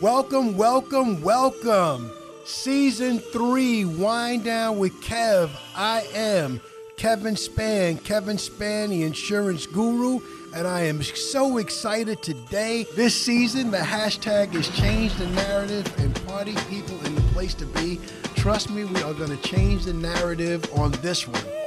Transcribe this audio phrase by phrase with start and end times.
[0.00, 2.10] Welcome, welcome, welcome.
[2.44, 5.50] Season three, Wine Down with Kev.
[5.74, 6.60] I am
[6.96, 10.20] Kevin Span, Kevin Span, the insurance guru,
[10.54, 12.86] and I am so excited today.
[12.94, 17.66] This season, the hashtag has changed the narrative and party people in the place to
[17.66, 17.98] be.
[18.36, 21.63] Trust me, we are going to change the narrative on this one.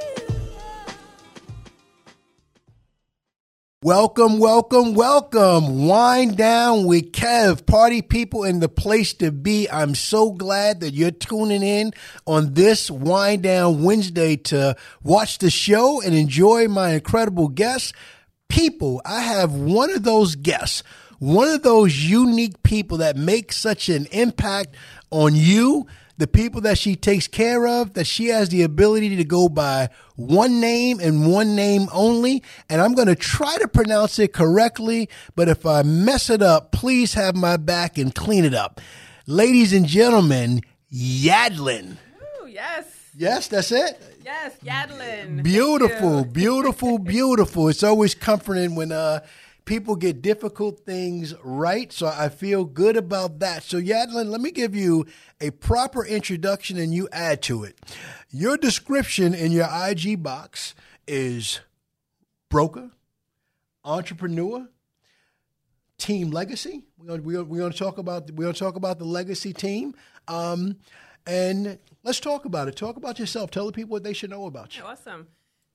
[3.84, 5.86] Welcome, welcome, welcome.
[5.86, 9.70] Wine Down with Kev, party people in the place to be.
[9.70, 11.92] I'm so glad that you're tuning in
[12.26, 17.92] on this Wine Down Wednesday to watch the show and enjoy my incredible guests.
[18.48, 20.82] People, I have one of those guests,
[21.20, 24.74] one of those unique people that make such an impact
[25.12, 25.86] on you
[26.18, 29.88] the people that she takes care of, that she has the ability to go by
[30.16, 32.42] one name and one name only.
[32.68, 36.72] And I'm going to try to pronounce it correctly, but if I mess it up,
[36.72, 38.80] please have my back and clean it up.
[39.26, 40.62] Ladies and gentlemen,
[40.92, 41.96] Yadlynd.
[42.42, 42.84] Ooh, yes.
[43.16, 44.00] Yes, that's it.
[44.24, 45.42] Yes, Yadlynd.
[45.44, 47.68] Beautiful, beautiful, beautiful.
[47.68, 49.20] It's always comforting when uh
[49.68, 51.92] people get difficult things right.
[51.92, 53.62] So I feel good about that.
[53.62, 55.04] So, Yadlynd, let me give you
[55.40, 57.78] a proper introduction and you add to it.
[58.30, 60.74] Your description in your IG box
[61.06, 61.60] is
[62.48, 62.90] broker,
[63.84, 64.68] entrepreneur,
[65.98, 66.84] team legacy.
[66.96, 69.52] We're going to, we're going to talk about we're going to talk about the legacy
[69.52, 69.94] team.
[70.28, 70.76] Um,
[71.26, 72.76] and let's talk about it.
[72.76, 73.50] Talk about yourself.
[73.50, 74.82] Tell the people what they should know about you.
[74.82, 75.26] Awesome.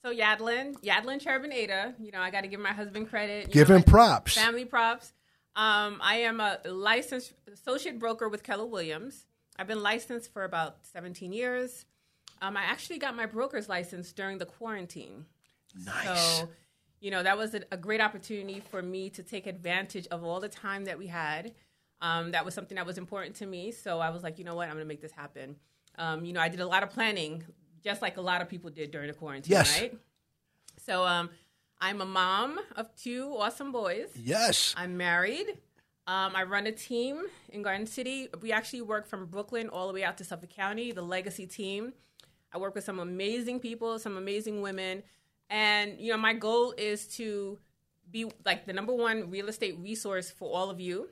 [0.04, 3.50] So Yadlynd, Yadlynd Cherubin-Eide, you know, I got to give my husband credit.
[3.52, 4.36] Give know, him props.
[4.36, 5.14] Family props.
[5.56, 9.26] Um, I am a licensed associate broker with Keller Williams.
[9.58, 11.86] I've been licensed for about 17 years.
[12.42, 15.26] Um, I actually got my broker's license during the quarantine.
[15.86, 16.40] Nice.
[16.40, 16.50] So,
[17.00, 20.42] you know, that was a, a great opportunity for me to take advantage of all
[20.42, 21.54] the time that we had.
[22.02, 23.72] Um, that was something that was important to me.
[23.72, 25.56] So I was like, you know what, I'm going to make this happen.
[25.98, 27.46] Um, you know, I did a lot of planning
[27.84, 29.80] just like a lot of people did during the quarantine, yes.
[29.80, 29.98] right?
[30.86, 31.30] So um,
[31.80, 34.08] I'm a mom of two awesome boys.
[34.16, 34.74] Yes.
[34.78, 35.48] I'm married.
[36.06, 38.28] Um, I run a team in Garden City.
[38.42, 41.94] We actually work from Brooklyn all the way out to Suffolk County, the legacy team.
[42.54, 45.04] I work with some amazing people, some amazing women.
[45.50, 47.58] And, you know, my goal is to
[48.12, 51.10] be like the number one real estate resource for all of you,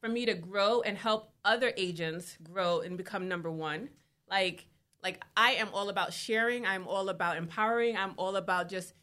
[0.00, 3.88] for me to grow and help other agents grow and become number one.
[4.30, 4.66] Like,
[5.02, 6.66] like I am all about sharing.
[6.66, 7.96] I'm all about empowering.
[7.96, 8.94] I'm all about just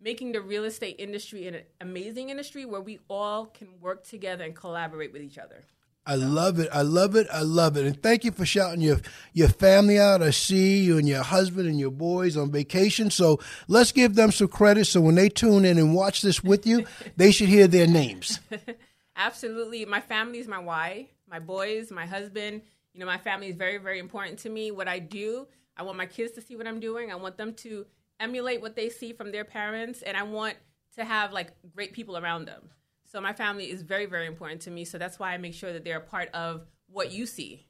[0.00, 4.54] making the real estate industry an amazing industry where we all can work together and
[4.54, 5.64] collaborate with each other.
[6.06, 6.70] I love it.
[6.72, 7.26] I love it.
[7.30, 7.84] I love it.
[7.84, 8.98] And thank you for shouting your
[9.34, 10.22] your family out.
[10.22, 13.10] I see you and your husband and your boys on vacation.
[13.10, 14.86] So let's give them some credit.
[14.86, 16.86] So when they tune in and watch this with you,
[17.16, 18.40] they should hear their names.
[19.16, 19.84] Absolutely.
[19.84, 21.08] My family is my why.
[21.28, 24.70] My boys, my husband, you know, my family is very, very important to me.
[24.70, 27.12] What I do, I want my kids to see what I'm doing.
[27.12, 27.86] I want them to
[28.20, 30.56] emulate what they see from their parents, and I want
[30.96, 32.70] to have like great people around them.
[33.04, 34.84] So my family is very, very important to me.
[34.84, 37.66] So that's why I make sure that they're a part of what you see.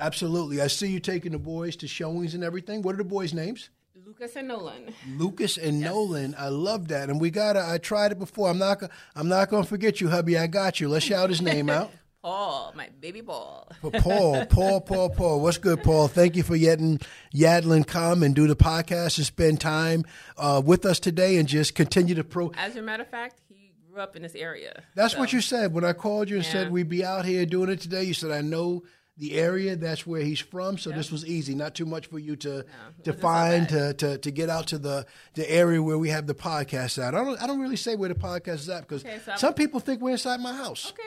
[0.00, 0.60] Absolutely.
[0.60, 2.82] I see you taking the boys to showings and everything.
[2.82, 3.70] What are the boys' names?
[4.06, 4.94] Lucas and Nolan.
[5.16, 5.90] Lucas and yes.
[5.90, 6.34] Nolan.
[6.38, 7.10] I love that.
[7.10, 8.48] And we got to I tried it before.
[8.48, 8.82] I'm not
[9.14, 10.38] I'm not going to forget you, hubby.
[10.38, 10.88] I got you.
[10.88, 11.90] Let's shout his name out.
[12.22, 13.70] Paul, my baby Paul.
[13.80, 15.40] Paul, Paul, Paul, Paul.
[15.40, 16.08] What's good, Paul?
[16.08, 17.00] Thank you for letting
[17.32, 20.04] Yadlynd come and do the podcast and spend time
[20.36, 22.50] uh, with us today and just continue to pro.
[22.56, 24.82] As a matter of fact, he grew up in this area.
[24.96, 25.20] That's so.
[25.20, 26.52] what you said when I called you and yeah.
[26.52, 28.02] said we'd be out here doing it today.
[28.02, 28.82] You said I know
[29.16, 29.76] the area.
[29.76, 30.76] That's where he's from.
[30.76, 31.54] So this was easy.
[31.54, 32.64] Not too much for you to no,
[33.04, 36.26] to find so to, to to get out to the the area where we have
[36.26, 37.14] the podcast at.
[37.14, 39.54] I don't I don't really say where the podcast is at because okay, so some
[39.54, 40.90] people think we're inside my house.
[40.90, 41.02] Okay.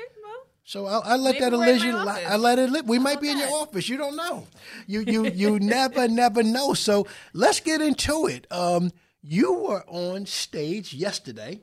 [0.64, 1.96] So I, I let Maybe that illusion.
[1.96, 2.70] I let it.
[2.70, 3.90] Li- we might be in your office.
[3.90, 4.48] You don't know.
[4.88, 6.74] You you you never never know.
[6.74, 8.48] So let's get into it.
[8.52, 11.62] Um, you were on stage yesterday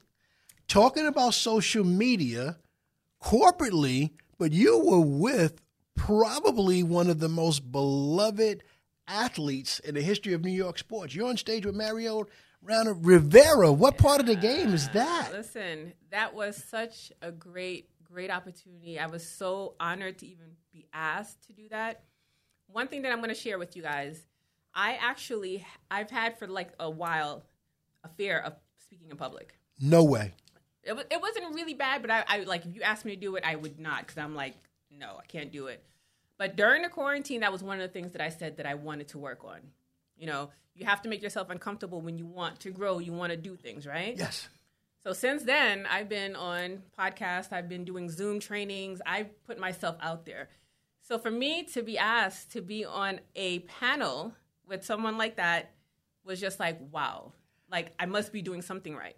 [0.67, 2.59] talking about social media
[3.23, 5.61] corporately, but you were with
[5.95, 8.63] probably one of the most beloved
[9.09, 11.15] athletes in the history of New York sports.
[11.15, 12.27] You're on stage with Mariano
[12.63, 13.73] Rivera.
[13.73, 15.31] What part of the game is that?
[15.33, 18.99] Listen, that was such a great great opportunity.
[18.99, 22.03] I was so honored to even be asked to do that.
[22.67, 24.21] One thing that I'm going to share with you guys,
[24.75, 27.45] I actually I've had for like a while
[28.05, 29.55] a fear of speaking in public.
[29.81, 30.35] No way.
[30.83, 33.37] It, it wasn't really bad, but I, I like if you asked me to do
[33.37, 34.55] it, I would not because I'm like,
[34.91, 35.83] no, I can't do it.
[36.39, 38.75] But during the quarantine, that was one of the things that I said that I
[38.75, 39.59] wanted to work on.
[40.17, 43.33] You know, you have to make yourself uncomfortable when you want to grow, you want
[43.33, 44.17] to do things, right?
[44.17, 44.49] Yes.
[45.03, 49.97] So since then, I've been on podcasts, I've been doing Zoom trainings, I've put myself
[50.01, 50.49] out there.
[51.03, 54.35] So for me to be asked to be on a panel
[54.67, 55.73] with someone like that
[56.25, 57.33] was just like, wow,
[57.71, 59.17] like I must be doing something right.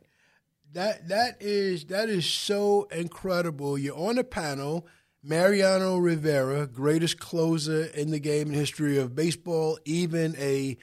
[0.72, 3.76] That that is that is so incredible.
[3.76, 4.86] You're on a panel,
[5.22, 10.76] Mariano Rivera, greatest closer in the game in history of baseball, even a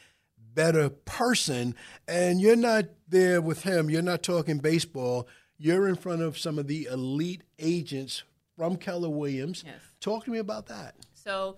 [0.57, 1.75] better person,
[2.07, 3.92] and you're not there with him.
[3.92, 5.27] You're not talking baseball.
[5.59, 8.24] You're in front of some of the elite agents
[8.57, 9.63] from Keller Williams.
[9.65, 9.75] Yes.
[10.01, 10.95] Talk to me about that.
[11.13, 11.57] So,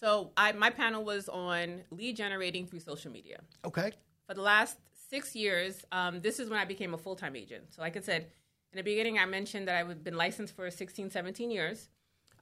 [0.00, 3.40] so I my panel was on lead generating through social media.
[3.66, 3.92] Okay.
[4.26, 4.78] For the last
[5.10, 7.64] six years, um, this is when I became a full time agent.
[7.74, 8.28] So, like I said,
[8.72, 11.90] in the beginning, I mentioned that I've been licensed for 16, 17 years.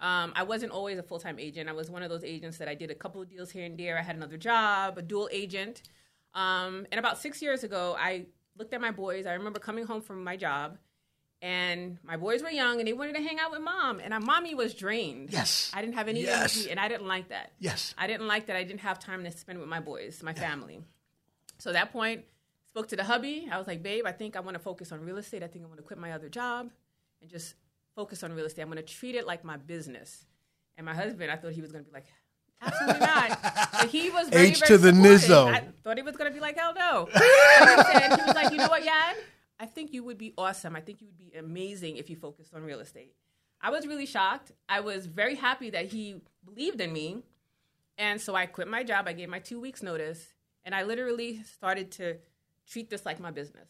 [0.00, 1.68] Um, I wasn't always a full time agent.
[1.68, 3.78] I was one of those agents that I did a couple of deals here and
[3.78, 3.98] there.
[3.98, 5.82] I had another job, a dual agent.
[6.34, 8.26] Um, and about six years ago, I
[8.58, 9.24] looked at my boys.
[9.26, 10.76] I remember coming home from my job,
[11.42, 14.00] and my boys were young and they wanted to hang out with mom.
[14.00, 15.30] And our mommy was drained.
[15.32, 15.70] Yes.
[15.74, 16.56] I didn't have any Yes.
[16.56, 17.52] energy, and I didn't like that.
[17.58, 17.94] Yes.
[17.96, 20.80] I didn't like that I didn't have time to spend with my boys, my family.
[21.58, 22.24] So at that point,
[22.68, 23.48] spoke to the hubby.
[23.50, 25.42] I was like, babe, I think I want to focus on real estate.
[25.42, 26.70] I think I want to quit my other job
[27.22, 27.54] and just
[27.96, 28.62] focus on real estate.
[28.62, 30.24] I'm going to treat it like my business.
[30.76, 32.06] And my husband, I thought he was going to be like,
[32.60, 33.38] absolutely not.
[33.72, 35.52] But he was very, H very to the nizzo.
[35.52, 37.08] I thought he was going to be like, hell no.
[37.12, 39.16] And he, he was like, you know what, Yan?
[39.58, 40.76] I think you would be awesome.
[40.76, 43.12] I think you would be amazing if you focused on real estate.
[43.60, 44.52] I was really shocked.
[44.68, 47.22] I was very happy that he believed in me.
[47.98, 49.08] And so I quit my job.
[49.08, 50.22] I gave my two weeks notice,
[50.64, 52.16] and I literally started to
[52.70, 53.68] treat this like my business.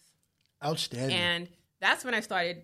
[0.65, 1.17] Outstanding.
[1.17, 1.49] And
[1.81, 2.63] that's when I started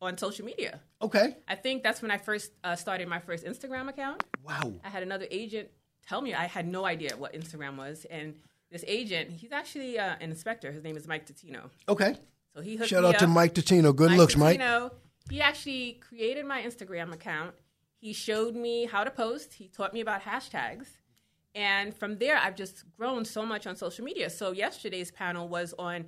[0.00, 0.80] on social media.
[1.02, 1.36] okay.
[1.48, 4.22] I think that's when I first uh, started my first Instagram account.
[4.44, 4.74] Wow.
[4.84, 5.68] I had another agent
[6.08, 8.34] tell me I had no idea what Instagram was, and
[8.70, 10.72] this agent, he's actually uh, an inspector.
[10.72, 11.70] His name is Mike Totino.
[11.88, 12.16] Okay.
[12.54, 13.26] So he hooked Shout out to.
[13.26, 13.94] Mike Tatino.
[13.94, 14.60] Good looks, Mike.
[14.60, 14.92] Totino,
[15.30, 17.54] he actually created my Instagram account.
[18.00, 19.54] He showed me how to post.
[19.54, 20.86] He taught me about hashtags.
[21.54, 24.30] And from there, I've just grown so much on social media.
[24.30, 26.06] So yesterday's panel was on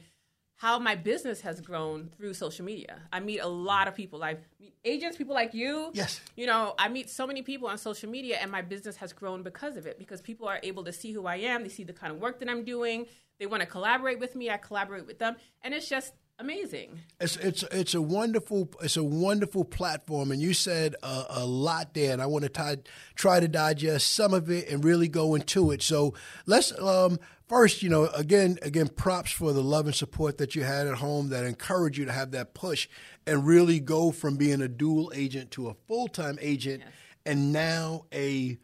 [0.61, 3.01] how my business has grown through social media.
[3.11, 4.23] I meet a lot of people.
[4.23, 5.91] I meet agents, people like you.
[5.95, 6.21] Yes.
[6.37, 9.43] You know, I meet so many people on social media, and my business has grown
[9.43, 9.99] because of it.
[9.99, 12.41] Because people are able to see who I am, they see the kind of work
[12.41, 13.07] that I'm doing.
[13.39, 14.51] They want to collaborate with me.
[14.51, 16.99] I collaborate with them, and it's just amazing.
[17.19, 21.95] It's it's it's a wonderful it's a wonderful platform, and you said a, a lot
[21.95, 22.77] there, and I want to try
[23.15, 25.81] try to digest some of it and really go into it.
[25.81, 26.13] So
[26.45, 27.19] let's um,
[27.50, 30.94] first, you know, again again, props for the love and support that you had at
[30.94, 32.88] home that encouraged you to have that push
[33.26, 36.82] and really go from being a dual agent to a full time agent,
[37.26, 38.58] and now a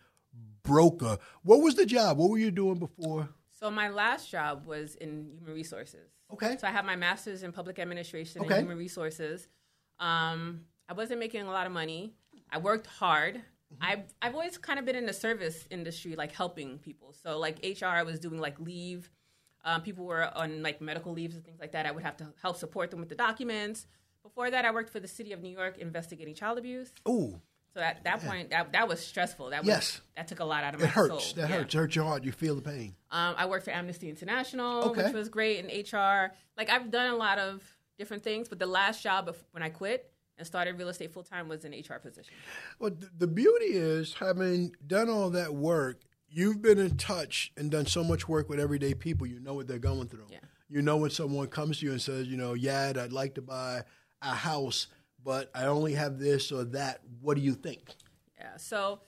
[0.63, 1.19] broker.
[1.43, 2.17] What was the job?
[2.17, 3.29] What were you doing before?
[3.51, 6.11] So my last job was in human resources.
[6.33, 6.57] Okay.
[6.61, 8.55] So I have my master's in public administration Okay.
[8.55, 9.49] and human resources.
[9.99, 12.13] Um, I wasn't making a lot of money.
[12.51, 13.41] I worked hard.
[13.81, 17.13] I've I've always kind of been in the service industry, like helping people.
[17.23, 19.11] So like HR, I was doing like leave.
[19.65, 21.87] Um, people were on like medical leaves and things like that.
[21.87, 23.87] I would have to help support them with the documents.
[24.23, 26.93] Before that, I worked for the city of New York investigating child abuse.
[27.09, 27.41] Ooh,
[27.75, 29.51] So at that point, that, that was stressful.
[29.51, 30.01] That was, Yes.
[30.17, 31.25] that took a lot out of it my hurts.
[31.27, 31.35] soul.
[31.43, 31.57] That Yeah.
[31.59, 31.75] hurts.
[31.75, 32.25] Hurts your heart.
[32.25, 32.95] You feel the pain.
[33.11, 35.05] Um, I worked for Amnesty International, Okay.
[35.05, 36.33] which was great in HR.
[36.57, 37.63] Like I've done a lot of
[37.99, 41.49] different things, but the last job when I quit and started real estate full time
[41.49, 42.35] was an HR position.
[42.79, 47.71] Well, th- the beauty is having done all that work, you've been in touch and
[47.71, 49.27] done so much work with everyday people.
[49.27, 50.27] You know what they're going through.
[50.31, 50.39] Yeah.
[50.69, 53.43] You know when someone comes to you and says, you know, Yad, I'd like to
[53.43, 53.83] buy
[54.21, 54.89] a house,
[55.25, 57.01] but I only have this or that.
[57.21, 57.95] What do you think?
[58.39, 58.57] Yeah.
[58.57, 59.01] So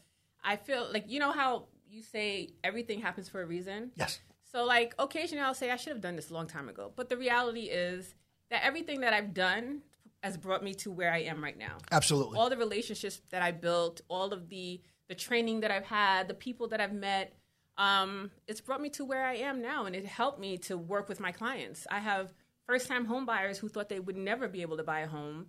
[0.42, 3.90] I feel like you know how you say everything happens for a reason.
[3.96, 4.20] Yes.
[4.50, 7.08] So like occasionally I'll say I should have done this a long time ago, but
[7.08, 8.14] the reality is
[8.50, 9.82] that everything that I've done
[10.22, 11.78] has brought me to where I am right now.
[11.92, 12.38] Absolutely.
[12.38, 16.34] all the relationships that I built, all of the the training that I've had, the
[16.34, 17.32] people that I've met,
[17.78, 21.08] um, it's brought me to where I am now, and it helped me to work
[21.08, 21.86] with my clients.
[21.90, 22.34] I have
[22.66, 25.46] first time home buyers who thought they would never be able to buy a home,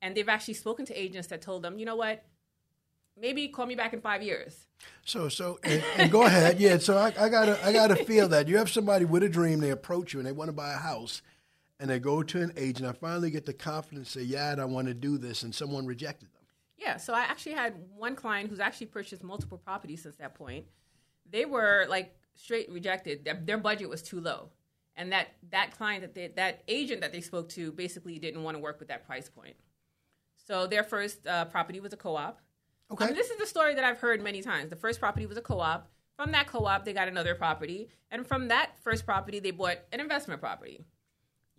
[0.00, 2.22] and they've actually spoken to agents that told them, you know what,
[3.20, 4.66] maybe call me back in five years.
[5.04, 6.60] So, so, and, and go ahead.
[6.60, 6.78] Yeah.
[6.78, 9.60] So I, I gotta, I gotta feel that you have somebody with a dream.
[9.60, 11.22] They approach you and they want to buy a house,
[11.80, 12.88] and they go to an agent.
[12.88, 15.86] I finally get the confidence to say, yeah, I want to do this, and someone
[15.86, 16.42] rejected them.
[16.76, 20.66] Yeah, so I actually had one client who's actually purchased multiple properties since that point.
[21.28, 23.24] They were like straight rejected.
[23.24, 24.50] Their, their budget was too low,
[24.94, 28.56] and that that client that they, that agent that they spoke to basically didn't want
[28.56, 29.56] to work with that price point.
[30.46, 32.40] So their first uh, property was a co-op.
[32.90, 33.06] Okay.
[33.06, 34.70] Um, this is the story that I've heard many times.
[34.70, 35.88] The first property was a co-op.
[36.16, 40.00] From that co-op, they got another property, and from that first property, they bought an
[40.00, 40.84] investment property.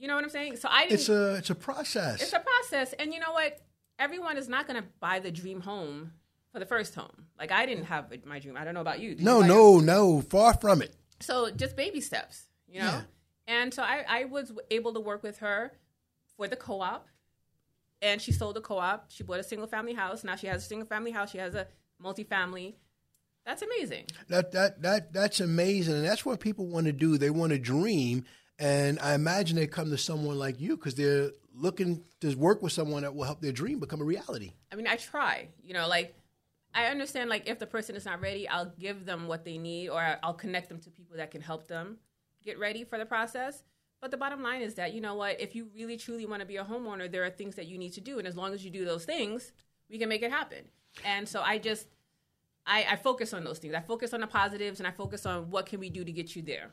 [0.02, 0.56] You know what I'm saying?
[0.56, 0.94] So I didn't.
[0.94, 2.24] It's a it's a process.
[2.24, 3.60] It's a process, and you know what?
[4.00, 6.14] Everyone is not going to buy the dream home
[6.52, 7.28] for the first home.
[7.38, 8.58] Like I didn't have my dream.
[8.58, 9.12] I don't know about you.
[9.12, 10.22] Did you no, buy no, no.
[10.22, 10.96] Far from it.
[11.20, 12.86] so just baby steps, you know.
[12.86, 13.02] Yeah.
[13.48, 15.72] And so I, I was able to work with her
[16.36, 17.08] for the co-op,
[18.02, 19.12] and she sold the co-op.
[19.12, 20.24] She bought a single family house.
[20.24, 21.30] Now she has a single family house.
[21.30, 21.68] She has a
[22.04, 22.74] multifamily.
[23.46, 24.06] That's amazing.
[24.30, 27.20] That that that that's amazing, and that's what people want to do.
[27.20, 28.26] They want to dream,
[28.62, 32.72] and I imagine they come to someone like you because they're looking to work with
[32.72, 34.54] someone that will help their dream become a reality.
[34.72, 35.48] I mean, I try.
[35.64, 36.16] You know, like
[36.76, 37.30] I understand.
[37.30, 40.36] Like if the person is not ready, I'll give them what they need, or I'll
[40.36, 41.98] connect them to people that can help them
[42.44, 43.64] get ready for the process.
[44.00, 45.42] But the bottom line is that you know what?
[45.42, 47.94] If you really truly want to be a homeowner, there are things that you need
[47.94, 49.54] to do, and as long as you do those things,
[49.90, 50.66] we can make it happen.
[51.04, 51.88] And so I just
[52.68, 53.74] I, I focus on those things.
[53.74, 56.36] I focus on the positives, and I focus on what can we do to get
[56.36, 56.72] you there.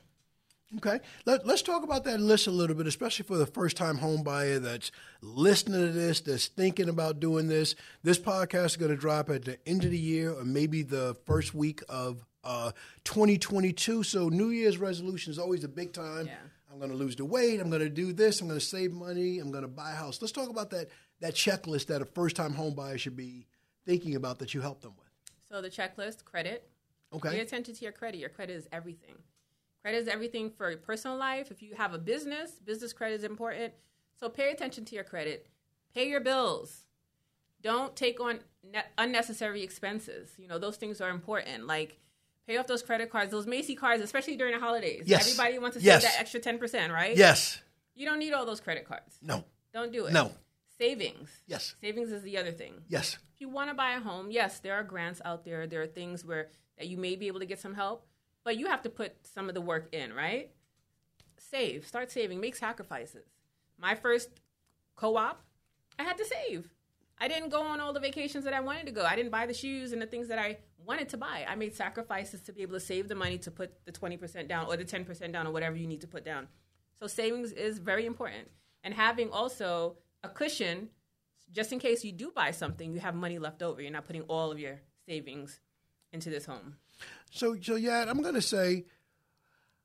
[0.76, 3.96] Okay, Let, let's talk about that list a little bit, especially for the first time
[3.96, 4.90] home buyer that's
[5.22, 7.74] listening to this, that's thinking about doing this.
[8.02, 11.16] This podcast is going to drop at the end of the year or maybe the
[11.24, 12.72] first week of uh,
[13.04, 14.02] 2022.
[14.02, 16.26] So, New Year's resolution is always a big time.
[16.26, 16.34] Yeah.
[16.70, 17.60] I'm going to lose the weight.
[17.60, 18.42] I'm going to do this.
[18.42, 19.38] I'm going to save money.
[19.38, 20.20] I'm going to buy a house.
[20.20, 20.88] Let's talk about that
[21.20, 23.46] that checklist that a first time home buyer should be
[23.86, 25.08] thinking about that you help them with.
[25.50, 26.68] So the checklist, credit.
[27.12, 27.30] Okay.
[27.30, 28.18] Pay attention to your credit.
[28.18, 29.14] Your credit is everything.
[29.88, 31.50] Credit is everything for your personal life.
[31.50, 33.72] If you have a business, business credit is important.
[34.20, 35.46] So pay attention to your credit.
[35.94, 36.84] Pay your bills.
[37.62, 38.40] Don't take on
[38.70, 40.28] ne- unnecessary expenses.
[40.36, 41.66] You know, those things are important.
[41.66, 41.96] Like
[42.46, 45.04] pay off those credit cards, those Macy cards, especially during the holidays.
[45.06, 45.26] Yes.
[45.26, 46.02] Everybody wants to Yes.
[46.02, 47.16] save that extra 10%, right?
[47.16, 47.58] Yes.
[47.94, 49.16] You don't need all those credit cards.
[49.22, 49.42] No.
[49.72, 50.12] Don't do it.
[50.12, 50.32] No.
[50.76, 51.30] Savings.
[51.46, 51.74] Yes.
[51.80, 52.74] Savings is the other thing.
[52.88, 53.16] Yes.
[53.34, 55.66] If you want to buy a home, yes, there are grants out there.
[55.66, 58.06] There are things where that you may be able to get some help,
[58.48, 60.48] but you have to put some of the work in, right?
[61.36, 63.26] Save, start saving, make sacrifices.
[63.78, 64.30] My first
[64.96, 65.42] co-op,
[65.98, 66.72] I had to save.
[67.18, 69.04] I didn't go on all the vacations that I wanted to go.
[69.04, 71.44] I didn't buy the shoes and the things that I wanted to buy.
[71.46, 74.64] I made sacrifices to be able to save the money to put the 20% down
[74.64, 76.48] or the 10% down or whatever you need to put down.
[76.98, 78.48] So savings is very important.
[78.82, 80.88] And having also a cushion
[81.52, 83.82] just in case you do buy something, you have money left over.
[83.82, 85.60] You're not putting all of your savings
[86.14, 86.76] into this home.
[87.30, 88.84] So, so yeah, I'm going to say,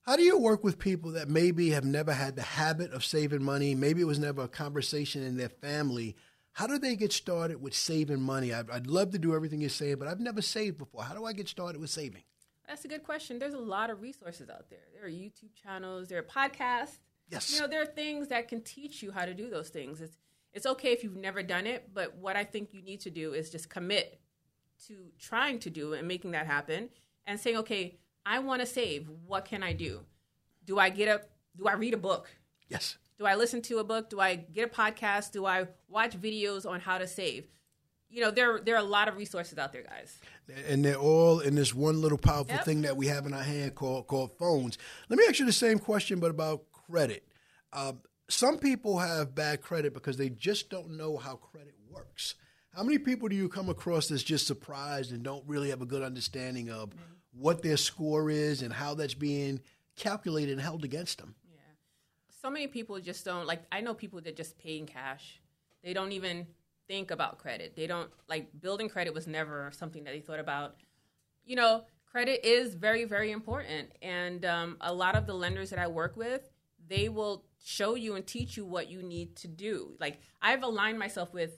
[0.02, 3.44] how do you work with people that maybe have never had the habit of saving
[3.44, 3.74] money?
[3.76, 6.16] Maybe it was never a conversation in their family.
[6.52, 8.54] How do they get started with saving money?
[8.54, 11.04] I'd, I'd love to do everything you're saying, but I've never saved before.
[11.04, 12.24] How do I get started with saving?
[12.68, 13.40] That's a good question.
[13.40, 14.80] There's a lot of resources out there.
[14.94, 17.00] There are YouTube channels, there are podcasts.
[17.30, 17.54] Yes.
[17.54, 20.02] You know, there are things that can teach you how to do those things.
[20.02, 20.18] It's
[20.54, 23.34] it's okay if you've never done it, but what I think you need to do
[23.34, 24.20] is just commit
[24.88, 26.90] to trying to do and making that happen
[27.26, 29.10] and saying, okay, I want to save.
[29.26, 30.02] What can I do?
[30.66, 31.24] Do I get up?
[31.58, 32.30] Do I read a book?
[32.70, 32.98] Yes.
[33.20, 34.10] Do I listen to a book?
[34.10, 35.32] Do I get a podcast?
[35.32, 37.46] Do I watch videos on how to save?
[38.10, 40.20] You know, there there are a lot of resources out there, guys.
[40.68, 42.66] and they're all in this one little powerful Yep.
[42.66, 44.78] thing that we have in our hand called called phones.
[45.10, 47.28] Let me ask you the same question, but about credit.
[47.72, 52.36] Um, some people have bad credit because they just don't know how credit works.
[52.76, 55.86] How many people do you come across that's just surprised and don't really have a
[55.86, 56.92] good understanding of
[57.38, 59.60] what their score is and how that's being
[59.96, 61.36] calculated and held against them?
[61.52, 61.60] Yeah.
[62.42, 63.64] So many people just don't like.
[63.72, 65.42] I know people that just pay in cash.
[65.84, 66.48] They don't even
[66.88, 67.76] think about credit.
[67.76, 70.76] They don't like building credit was never something that they thought about.
[71.46, 75.80] You know, credit is very very important, and um, a lot of the lenders that
[75.80, 76.50] I work with,
[76.88, 79.96] they will show you and teach you what you need to do.
[80.00, 81.52] Like I've aligned myself with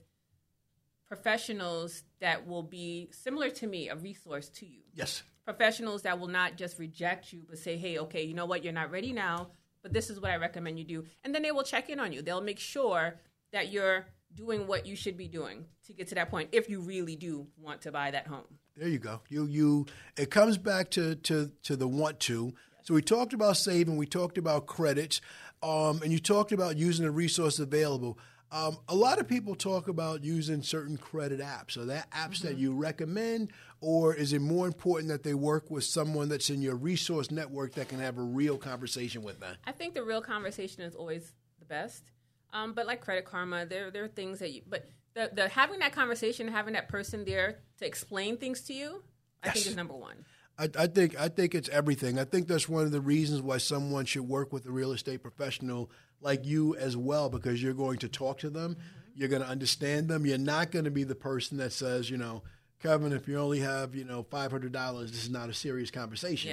[1.08, 4.82] professionals that will be similar to me, a resource to you.
[4.94, 5.24] Yes.
[5.46, 8.74] Professionals that will not just reject you but say hey okay you know what you're
[8.74, 9.48] not ready now
[9.82, 12.12] but this is what i recommend you do and then they will check in on
[12.12, 13.16] you they'll make sure
[13.54, 16.82] that you're doing what you should be doing to get to that point if you
[16.82, 18.44] really do want to buy that home
[18.76, 19.22] There you go.
[19.30, 19.86] You you
[20.18, 22.54] it comes back to to to the want to.
[22.84, 25.22] So we talked about saving, we talked about credits,
[25.64, 28.20] um, and you talked about using the resource available.
[28.52, 31.78] Um, a lot of people talk about using certain credit apps.
[31.78, 35.84] Are there apps that you recommend, or is it more important that they work with
[35.84, 39.56] someone that's in your resource network that can have a real conversation with them?
[39.66, 42.12] i think the real conversation is always the best
[42.54, 45.80] um, but like credit karma there, there are things that you but the, the having
[45.80, 49.04] that conversation having that person there to explain things to you
[49.44, 50.26] i think is number one
[50.58, 52.18] I, I think I think it's everything.
[52.18, 55.22] I think that's one of the reasons why someone should work with a real estate
[55.22, 58.78] professional like you as well, because you're going to talk to them,
[59.16, 60.26] you're going to understand them.
[60.26, 62.44] You're not going to be the person that says, you know,
[62.82, 65.90] Kevin, if you only have you know five hundred dollars, this is not a serious
[65.90, 66.52] conversation.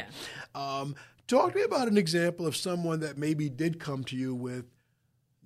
[0.55, 0.95] Um,
[1.27, 4.65] talk to me about an example of someone that maybe did come to you with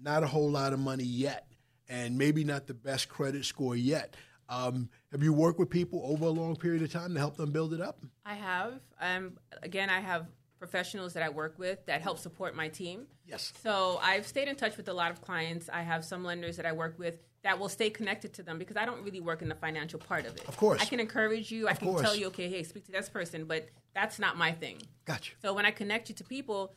[0.01, 1.47] not a whole lot of money yet,
[1.89, 4.15] and maybe not the best credit score yet.
[4.49, 7.51] Um, have you worked with people over a long period of time to help them
[7.51, 7.99] build it up?
[8.25, 8.75] I have.
[9.01, 10.27] Um, again, I have
[10.59, 13.07] professionals that I work with that help support my team.
[13.27, 13.53] Yes.
[13.63, 15.69] So I've stayed in touch with a lot of clients.
[15.73, 18.77] I have some lenders that I work with that will stay connected to them because
[18.77, 20.49] I don't really work in the financial part of it.
[20.49, 20.81] Of course.
[20.83, 21.69] I can encourage you.
[21.69, 22.03] I Of can course.
[22.03, 24.79] tell you, okay, hey, speak to this person, but that's not my thing.
[25.05, 25.33] Gotcha.
[25.43, 26.75] So when I connect you to people,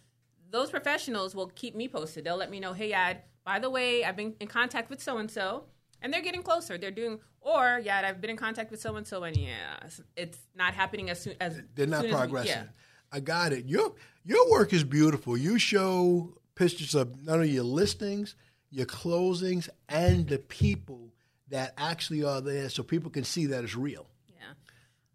[0.51, 2.23] those professionals will keep me posted.
[2.23, 5.17] They'll let me know, hey, Yad, by the way, I've been in contact with so
[5.17, 5.65] and so,
[6.01, 6.77] and they're getting closer.
[6.77, 9.79] They're doing, or Yad, I've been in contact with so and so, and yeah,
[10.15, 12.51] it's not happening as soon as They're not soon as we- progressing.
[12.51, 12.63] yeah.
[13.11, 13.65] I got it.
[13.65, 13.93] Your
[14.25, 15.37] your work is beautiful.
[15.37, 18.35] You show pictures of not only your listings,
[18.69, 21.13] your closings, and the people
[21.49, 24.05] that actually are there, so people can see that it's real.
[24.27, 24.53] Yeah,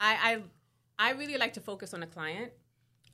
[0.00, 0.42] I,
[0.98, 2.52] I I really like to focus on the client.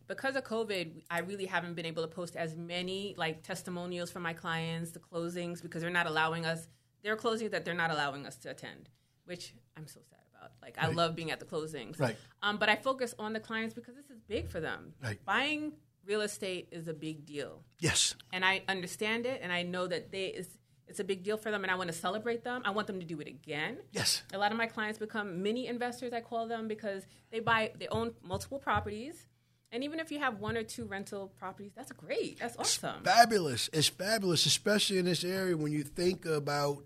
[0.07, 4.23] Because of COVID, I really haven't been able to post as many like testimonials from
[4.23, 6.67] my clients, the closings, because they're not allowing us.
[7.03, 8.89] They're closings that they're not allowing us to attend,
[9.25, 10.19] which I'm so sad.
[10.63, 12.17] Like I love being at the closings, Right.
[12.43, 14.95] Um, but I focus on the clients because this is big for them.
[15.03, 15.23] Right.
[15.25, 15.73] Buying
[16.07, 18.15] real estate is a big deal Yes.
[18.33, 20.49] and I understand it, and I know that they is
[20.89, 22.63] it's a big deal for them, and I want to celebrate them.
[22.65, 23.79] I want them to do it again.
[23.93, 24.25] Yes.
[24.33, 26.13] A lot of my clients become mini investors.
[26.13, 29.27] I call them because they buy they own multiple properties,
[29.71, 32.41] and even if you have one or two rental properties, that's great.
[32.41, 33.05] That's awesome.
[33.05, 33.71] Fabulous.
[33.73, 36.83] It's fabulous, especially in this area when you think about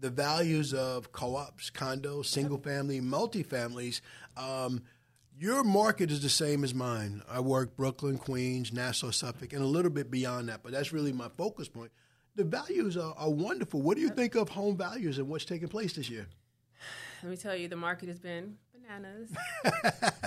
[0.00, 4.00] the values of co-ops, condos, single family, multifamilies.
[4.36, 4.82] Um,
[5.38, 7.22] your market is the same as mine.
[7.30, 11.12] I work Brooklyn, Queens, Nassau, Suffolk, and a little bit beyond that, but that's really
[11.12, 11.90] my focus point.
[12.36, 13.80] The values are, are wonderful.
[13.82, 16.26] What do you think of home values and what's taking place this year?
[17.22, 19.30] Let me tell you, the market has been bananas.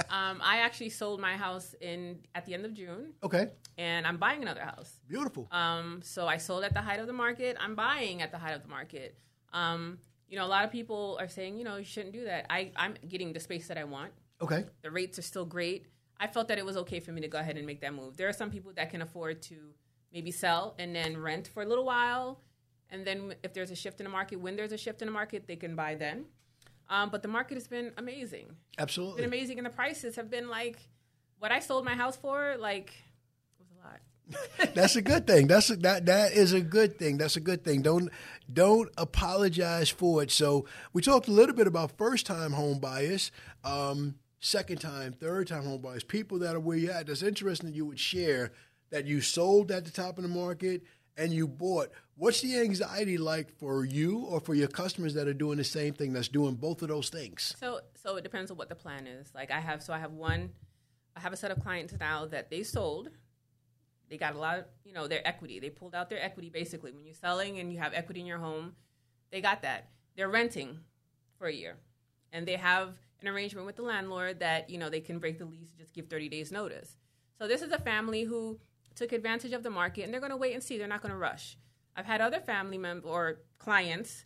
[0.09, 4.17] um, I actually sold my house in at the end of June, Okay, and I'm
[4.17, 4.99] buying another house.
[5.07, 5.47] beautiful.
[5.51, 7.57] Um, so I sold at the height of the market.
[7.59, 9.17] I'm buying at the height of the market.
[9.53, 12.47] Um, you know, a lot of people are saying, you know, you shouldn't do that.
[12.49, 14.11] I, I'm getting the space that I want.
[14.41, 15.85] Okay, The rates are still great.
[16.19, 18.17] I felt that it was okay for me to go ahead and make that move.
[18.17, 19.55] There are some people that can afford to
[20.11, 22.41] maybe sell and then rent for a little while.
[22.89, 25.11] And then if there's a shift in the market, when there's a shift in the
[25.11, 26.25] market, they can buy then.
[26.89, 28.47] Um, but the market has been amazing.
[28.49, 29.23] It's been absolutely.
[29.23, 29.57] amazing.
[29.57, 30.77] And the prices have been like
[31.39, 32.93] what I sold my house for, like, was a lot.
[34.73, 35.47] That's a good thing.
[35.47, 37.17] That's a, that that is a good thing.
[37.17, 37.81] That's a good thing.
[37.81, 38.09] Don't
[38.51, 40.31] don't apologize for it.
[40.31, 43.31] So we talked a little bit about first time home buyers,
[43.63, 47.07] um, second time, third time home buyers, people that are where you're at.
[47.07, 48.51] That's interesting that you would share
[48.89, 50.83] that you sold at the top of the market
[51.17, 51.91] and you bought.
[52.15, 55.93] What's the anxiety like for you or for your customers that are doing the same
[55.93, 56.13] thing?
[56.13, 57.55] That's doing both of those things.
[57.59, 59.31] So so it depends on what the plan is.
[59.33, 60.51] Like I have so I have one
[61.15, 63.09] I have a set of clients now that they sold.
[64.13, 65.59] They got a lot of, you know, their equity.
[65.59, 66.91] They pulled out their equity basically.
[66.91, 68.73] When you're selling and you have equity in your home,
[69.31, 69.89] they got that.
[70.15, 70.77] They're renting
[71.39, 71.77] for a year.
[72.31, 72.89] And they have
[73.21, 75.95] an arrangement with the landlord that, you know, they can break the lease and just
[75.95, 76.95] give 30 days notice.
[77.39, 78.59] So this is a family who
[78.93, 80.77] took advantage of the market and they're going to wait and see.
[80.77, 81.57] They're not going to rush.
[81.95, 84.25] I've had other family members or clients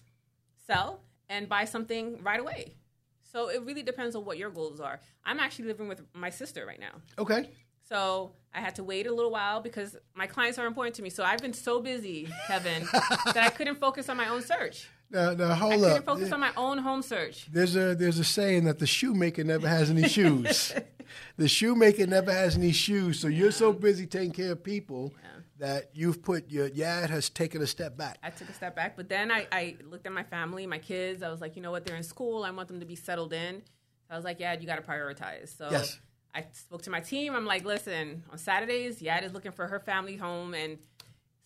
[0.66, 2.76] sell and buy something right away.
[3.24, 5.00] So it really depends on what your goals are.
[5.24, 7.02] I'm actually living with my sister right now.
[7.18, 7.52] Okay.
[7.88, 11.12] So I had to wait a little while because my clients are important to me.
[11.12, 14.90] So I've been so busy, Kevin, that I couldn't focus on my own search.
[15.12, 16.06] Now, now I hold couldn't up.
[16.06, 17.48] focus on my own home search.
[17.52, 20.74] There's a there's a saying that the shoemaker never has any shoes.
[21.38, 23.20] the shoemaker never has any shoes.
[23.20, 25.14] So you're so busy taking care of people
[25.60, 28.18] that you've put your yad has taken a step back.
[28.24, 31.22] I took a step back, but then I, I looked at my family, my kids.
[31.24, 31.86] I was like, you know what?
[31.86, 32.44] They're in school.
[32.44, 33.62] I want them to be settled in.
[34.10, 35.56] I was like, yeah, you got to prioritize.
[35.56, 36.00] So Yes.
[36.38, 37.34] I spoke to my team.
[37.36, 40.78] I'm like, listen, on Saturdays, Yad is looking for her family home, and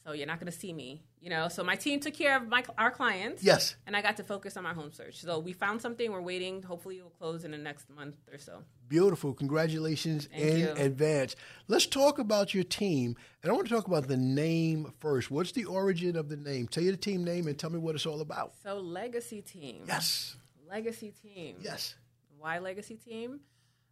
[0.03, 1.01] so you're not going to see me.
[1.21, 3.43] You know, so my team took care of my our clients.
[3.43, 3.75] Yes.
[3.85, 5.21] And I got to focus on my home search.
[5.21, 6.11] So we found something.
[6.11, 6.63] We're waiting.
[6.63, 8.63] Hopefully, it will close in the next month or so.
[8.89, 9.33] Beautiful.
[9.33, 10.71] Congratulations Thank in you.
[10.71, 11.35] advance.
[11.67, 13.15] Let's talk about your team.
[13.43, 15.31] And I want to talk about the name first.
[15.31, 16.67] What's the origin of the name?
[16.67, 18.53] Tell you the team name and tell me what it's all about.
[18.63, 19.83] So legacy team.
[19.87, 20.35] Yes.
[20.67, 21.57] Legacy team.
[21.61, 21.95] Yes.
[22.39, 23.41] Why legacy team?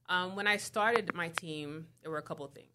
[0.10, 2.68] Um, when I started my team, there were a couple of things.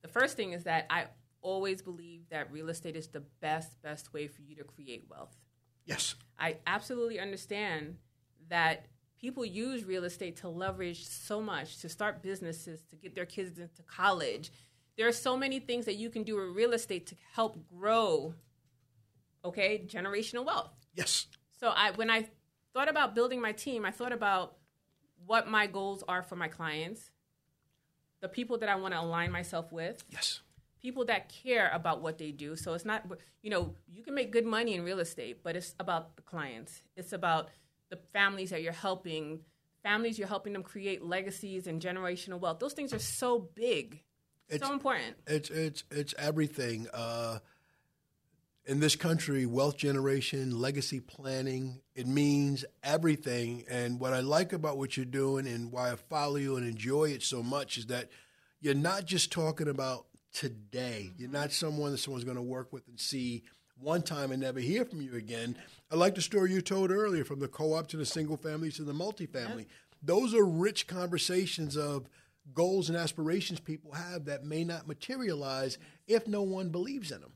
[0.00, 1.06] The first thing is that I
[1.42, 5.36] always believe that real estate is the best, best way for you to create wealth.
[5.84, 6.14] Yes.
[6.38, 7.96] I absolutely understand
[8.48, 8.86] that
[9.20, 13.58] people use real estate to leverage so much, to start businesses, to get their kids
[13.58, 14.50] into college.
[14.96, 18.34] There are so many things that you can do with real estate to help grow,
[19.44, 20.72] okay, generational wealth.
[20.94, 21.26] Yes.
[21.58, 22.28] So I when I
[22.74, 24.56] thought about building my team, I thought about
[25.26, 27.10] what my goals are for my clients,
[28.20, 30.40] the people that I want to align myself with, Yes.
[30.80, 32.56] people that care about what they do.
[32.56, 33.04] So it's not,
[33.42, 36.82] you know, you can make good money in real estate, but it's about the clients.
[36.96, 37.50] It's about
[37.90, 39.40] the families that you're helping,
[39.82, 42.58] families you're helping them create legacies and generational wealth.
[42.60, 44.02] Those things are so big,
[44.48, 45.16] It's- so important.
[45.26, 46.88] It's it's it's everything.
[46.92, 47.38] Uh,
[48.64, 53.64] in this country, wealth generation, legacy planning, it means everything.
[53.68, 57.06] And what I like about what you're doing and why I follow you and enjoy
[57.06, 58.08] it so much is that
[58.60, 61.10] you're not just talking about today.
[61.16, 61.36] You're mm-hmm.
[61.36, 63.42] not someone that someone's going to work with and see
[63.80, 65.56] one time and never hear from you again.
[65.90, 68.84] I like the story you told earlier from the co-op to the single family to
[68.84, 69.66] the multifamily.
[70.00, 72.08] Those are rich conversations of
[72.54, 77.32] goals and aspirations people have that may not materialize if no one believes in them.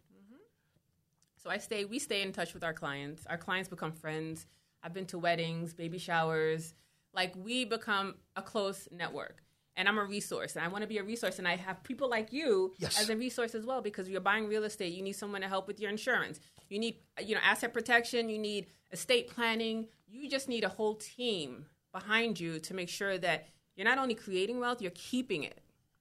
[1.47, 1.85] So I stay.
[1.85, 3.25] We stay in touch with our clients.
[3.27, 4.47] Our clients become friends.
[4.83, 6.75] I've been to weddings, baby showers.
[7.15, 9.45] Like we become a close network.
[9.77, 11.39] And I'm a resource, and I want to be a resource.
[11.39, 13.01] And I have people like you Yes.
[13.01, 14.93] as a resource as well, because you're buying real estate.
[14.93, 16.41] You need someone to help with your insurance.
[16.69, 18.29] You need, you know, asset protection.
[18.29, 19.87] You need estate planning.
[20.09, 24.17] You just need a whole team behind you to make sure that you're not only
[24.17, 25.61] creating wealth, you're keeping it.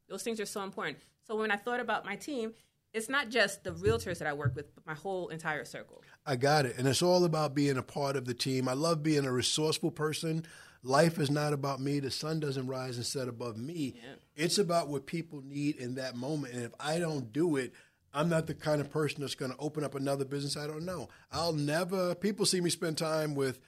[0.10, 0.98] Those things are so important.
[1.28, 2.54] So when I thought about my team,
[2.96, 6.02] it's not just the realtors that I work with, but my whole entire circle.
[6.26, 6.78] I got it.
[6.78, 8.70] And it's all about being a part of the team.
[8.70, 10.46] I love being a resourceful person.
[10.82, 12.00] Life is not about me.
[12.00, 13.96] The sun doesn't rise and set above me.
[14.38, 16.54] It's about what people need in that moment.
[16.54, 17.74] And if I don't do it,
[18.14, 20.86] I'm not the kind of person that's going to open up another business I don't
[20.86, 21.10] know.
[21.34, 23.60] I'll never, people see me spend time with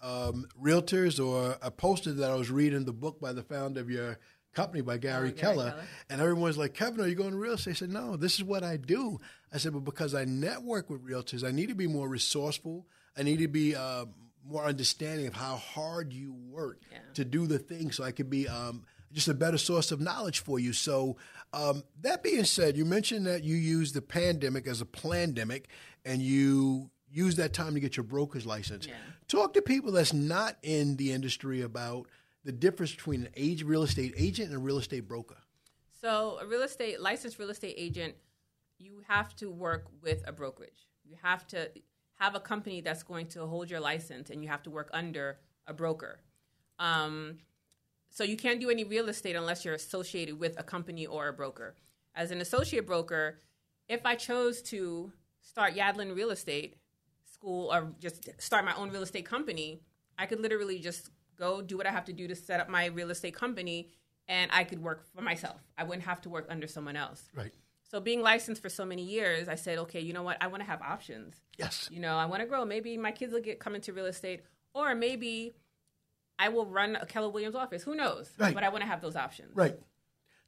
[0.00, 3.90] um, realtors or a posted that I was reading the book by the founder of
[3.90, 4.18] your
[4.56, 5.70] company by Gary, Gary Keller.
[5.70, 5.84] Keller.
[6.10, 7.72] And everyone's like, Kevin, are you going to real estate?
[7.72, 9.20] I said, no, this is what I do.
[9.52, 12.86] I said, but because I network with realtors, I need to be more resourceful.
[13.16, 14.06] I need to be uh,
[14.48, 16.98] more understanding of how hard you work Yeah.
[17.14, 20.40] to do the thing so I could be um, just a better source of knowledge
[20.40, 20.72] for you.
[20.72, 21.16] So,
[21.52, 25.68] um, that being said, you mentioned that you used the pandemic as a pandemic
[26.04, 28.86] and you used that time to get your broker's license.
[28.86, 28.94] Yeah.
[29.28, 32.08] Talk to people that's not in the industry about
[32.46, 35.36] the difference between an age, real estate agent and a real estate broker.
[36.00, 38.14] So, a real estate licensed real estate agent,
[38.78, 40.86] you have to work with a brokerage.
[41.04, 41.70] You have to
[42.14, 45.38] have a company that's going to hold your license, and you have to work under
[45.66, 46.20] a broker.
[46.78, 47.38] Um,
[48.10, 51.32] so, you can't do any real estate unless you're associated with a company or a
[51.32, 51.74] broker.
[52.14, 53.40] As an associate broker,
[53.88, 56.76] if I chose to start Yadlynd Real Estate
[57.24, 59.80] School or just start my own real estate company,
[60.16, 62.86] I could literally just go do what I have to do to set up my
[62.86, 63.90] real estate company
[64.28, 65.60] and I could work for myself.
[65.78, 67.28] I wouldn't have to work under someone else.
[67.34, 67.52] Right.
[67.88, 70.38] So being licensed for so many years, I said, okay, you know what?
[70.40, 71.36] I want to have options.
[71.56, 71.88] Yes.
[71.92, 72.64] You know, I want to grow.
[72.64, 74.40] Maybe my kids will get come into real estate,
[74.74, 75.54] or maybe
[76.38, 77.84] I will run a Keller Williams office.
[77.84, 78.28] Who knows?
[78.38, 78.52] Right.
[78.52, 79.54] But I want to have those options.
[79.54, 79.78] Right.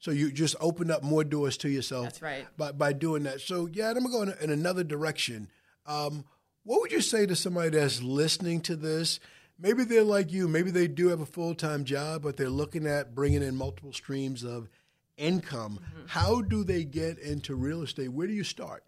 [0.01, 2.05] So you just open up more doors to yourself.
[2.05, 2.46] That's right.
[2.57, 3.40] By by doing that.
[3.40, 5.48] So yeah, I'm gonna go in, in another direction.
[5.87, 6.24] Um,
[6.64, 9.20] what would you say to somebody that's listening to this?
[9.59, 10.47] Maybe they're like you.
[10.49, 13.92] Maybe they do have a full time job, but they're looking at bringing in multiple
[13.92, 14.68] streams of
[15.16, 15.81] income.
[15.83, 16.07] Mm-hmm.
[16.07, 18.09] How do they get into real estate?
[18.12, 18.85] Where do you start?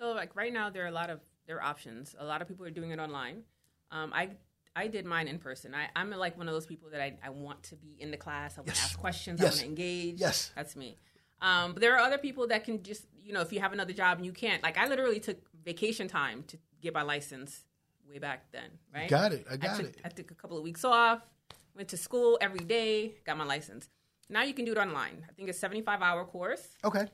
[0.00, 2.14] So like right now, there are a lot of there are options.
[2.18, 3.42] A lot of people are doing it online.
[3.90, 4.30] Um, I
[4.74, 5.74] I did mine in person.
[5.74, 8.16] I, I'm like one of those people that I, I want to be in the
[8.16, 8.56] class.
[8.56, 8.78] I want Yes.
[8.78, 9.40] to ask questions.
[9.40, 10.20] I want to engage.
[10.20, 10.52] Yes.
[10.54, 10.96] that's me.
[11.42, 13.92] Um, but there are other people that can just you know if you have another
[13.92, 14.62] job and you can't.
[14.62, 17.64] Like I literally took vacation time to get my license
[18.08, 18.70] way back then.
[18.94, 19.08] Right.
[19.08, 19.46] Got it.
[19.50, 19.96] I got took, it.
[20.04, 21.20] I took a couple of weeks off.
[21.74, 23.14] Went to school every day.
[23.24, 23.88] Got my license.
[24.28, 25.24] Now you can do it online.
[25.28, 26.68] I think it's a 75 hour course.
[26.84, 27.06] Okay.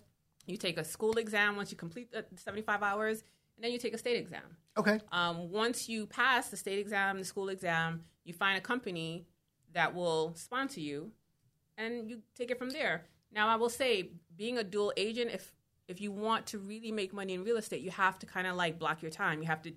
[0.47, 3.25] You take a school exam once you complete the 75 hours,
[3.57, 4.43] and then you take a state exam.
[4.77, 5.01] Okay.
[5.13, 9.27] Um, once you pass the state exam, the school exam, you find a company
[9.73, 11.13] that will sponsor you,
[11.79, 13.05] and you take it from there.
[13.33, 15.53] Now, I will say, being a dual agent, if
[15.87, 18.57] if you want to really make money in real estate, you have to kind of
[18.57, 19.41] like block your time.
[19.41, 19.73] You have to.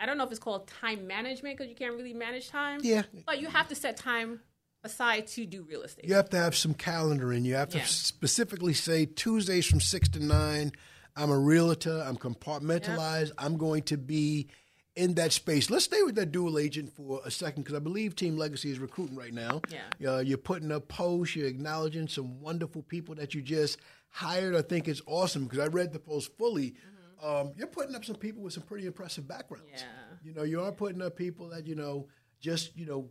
[0.00, 2.80] I don't know if it's called time management because you can't really manage time.
[2.82, 3.02] Yeah.
[3.26, 4.40] But you have to set time
[4.82, 6.06] aside to do real estate.
[6.08, 7.44] You have to have some calendaring.
[7.44, 7.84] You have to Yeah.
[7.84, 10.72] specifically say Tuesdays from six to nine.
[11.16, 12.02] I'm a realtor.
[12.06, 13.32] I'm compartmentalized.
[13.36, 14.48] I'm going to be
[14.96, 15.70] in that space.
[15.70, 18.78] Let's stay with that dual agent for a second because I believe Team Legacy is
[18.78, 19.60] recruiting right now.
[19.98, 20.14] Yeah.
[20.14, 21.36] Uh, you're putting up posts.
[21.36, 24.56] You're acknowledging some wonderful people that you just hired.
[24.56, 26.74] I think it's awesome because I read the post fully.
[27.22, 29.68] Um, you're putting up some people with some pretty impressive backgrounds.
[29.72, 29.84] Yeah.
[30.24, 32.08] You know, you are putting up people that you know
[32.40, 33.10] just you know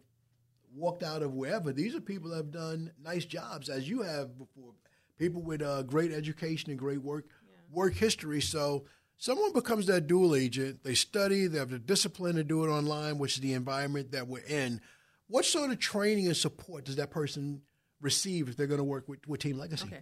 [0.75, 1.71] walked out of wherever.
[1.71, 4.73] These are people that have done nice jobs as you have before.
[5.17, 7.25] People with uh, great education and great work
[7.71, 8.41] work history.
[8.41, 8.85] So
[9.17, 10.83] someone becomes that dual agent.
[10.83, 11.47] They study.
[11.47, 14.81] They have the discipline to do it online, which is the environment that we're in.
[15.27, 17.61] What sort of training and support does that person
[18.01, 19.85] receive if they're going to work with, with Team Legacy?
[19.87, 20.01] Okay.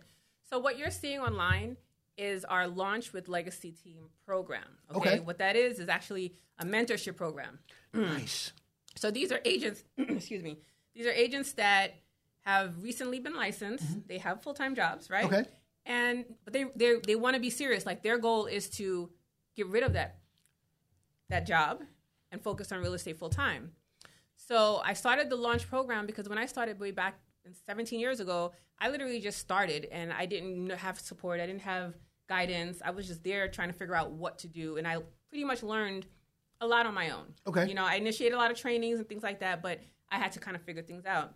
[0.49, 1.75] So what you're seeing online
[2.17, 4.63] is our Launch with Legacy Team program.
[4.95, 5.09] Okay.
[5.09, 5.19] Okay.
[5.19, 7.59] What that is is actually a mentorship program.
[7.93, 8.51] Nice.
[8.95, 10.57] So these are agents, excuse me,
[10.95, 11.95] these are agents that
[12.41, 14.07] have recently been licensed.
[14.07, 15.25] They have full time jobs, right?
[15.25, 15.35] Mm-hmm.
[15.35, 15.49] Okay.
[15.85, 17.85] And but they they they want to be serious.
[17.85, 19.09] Like their goal is to
[19.55, 20.17] get rid of that
[21.29, 21.83] that job
[22.31, 23.71] and focus on real estate full time.
[24.35, 27.19] So I started the launch program because when I started way back
[27.65, 31.39] 17 years ago, I literally just started and I didn't have support.
[31.39, 31.95] I didn't have
[32.27, 32.81] guidance.
[32.83, 34.97] I was just there trying to figure out what to do, and I
[35.29, 36.05] pretty much learned
[36.61, 37.33] a lot on my own.
[37.45, 37.67] Okay.
[37.67, 40.31] You know, I initiated a lot of trainings and things like that, but I had
[40.33, 41.35] to kind of figure things out.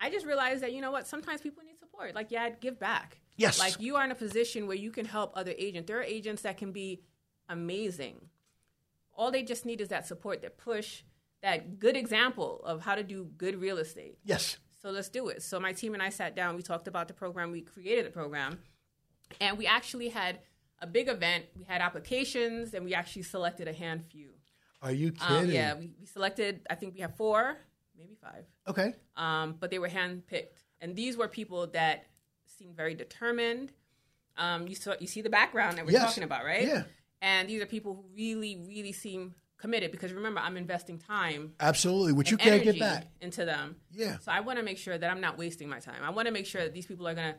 [0.00, 2.14] I just realized that you know what, sometimes people need support.
[2.14, 3.18] Like, yeah, give back.
[3.36, 3.58] Yes.
[3.58, 5.88] Like you are in a position where you can help other agents.
[5.88, 7.02] There are agents that can be
[7.48, 8.20] amazing.
[9.14, 11.02] All they just need is that support, that push,
[11.42, 14.18] that good example of how to do good real estate.
[14.24, 14.58] Yes.
[14.82, 15.42] So let's do it.
[15.42, 16.56] So my team and I sat down.
[16.56, 17.50] We talked about the program.
[17.50, 18.58] We created the program,
[19.40, 20.40] and we actually had
[20.80, 21.46] a big event.
[21.56, 24.30] We had applications, and we actually selected a hand few.
[24.82, 25.54] Are you Um, kidding?
[25.54, 26.60] yeah, we, we selected.
[26.68, 27.56] I think we have four,
[27.96, 28.94] maybe five, Okay.
[29.16, 32.06] um, but they were handpicked, and these were people that
[32.44, 33.72] seemed very determined.
[34.36, 36.08] Um, you saw, you see the background that we're Yes.
[36.10, 36.66] talking about, right?
[36.66, 36.84] Yeah.
[37.22, 42.12] And these are people who really, really seem committed because remember, I'm investing time Absolutely.
[42.12, 43.06] Which you can't get back.
[43.22, 43.76] into them.
[43.90, 44.18] Yeah.
[44.18, 46.02] So I want to make sure that I'm not wasting my time.
[46.02, 47.38] I want to make sure that these people are going to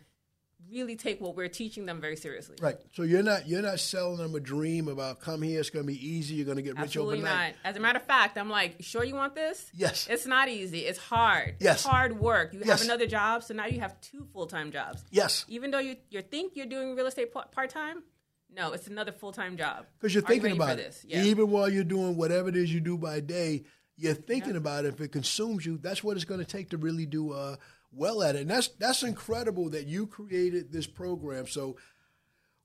[0.70, 2.56] really take what we're teaching them very seriously.
[2.62, 2.76] Right.
[2.94, 6.08] So you're not you're not selling them a dream about come here, it's gonna be
[6.08, 7.56] easy, you're gonna get rich Absolutely overnight.
[7.64, 7.70] not.
[7.70, 9.70] As a matter of fact, I'm like, sure you want this?
[9.74, 10.08] Yes.
[10.10, 10.80] It's not easy.
[10.80, 11.56] It's hard.
[11.60, 11.76] Yes.
[11.78, 12.54] It's hard work.
[12.54, 12.80] You Yes.
[12.80, 15.04] have another job, so now you have two full time jobs.
[15.12, 15.46] Yes.
[15.48, 18.04] Even though you you think you're doing real estate part time,
[18.50, 19.86] no, it's another full time job.
[20.00, 20.86] Because you're Are you thinking ready about it.
[20.88, 21.06] this?
[21.08, 21.24] Yeah.
[21.24, 23.64] Even while you're doing whatever it is you do by day,
[23.96, 24.90] you're thinking about it.
[24.94, 27.56] If it consumes you, that's what it's going to take to really do uh,
[27.98, 28.42] well at it.
[28.42, 31.48] And that's that's incredible that you created this program.
[31.48, 31.78] So,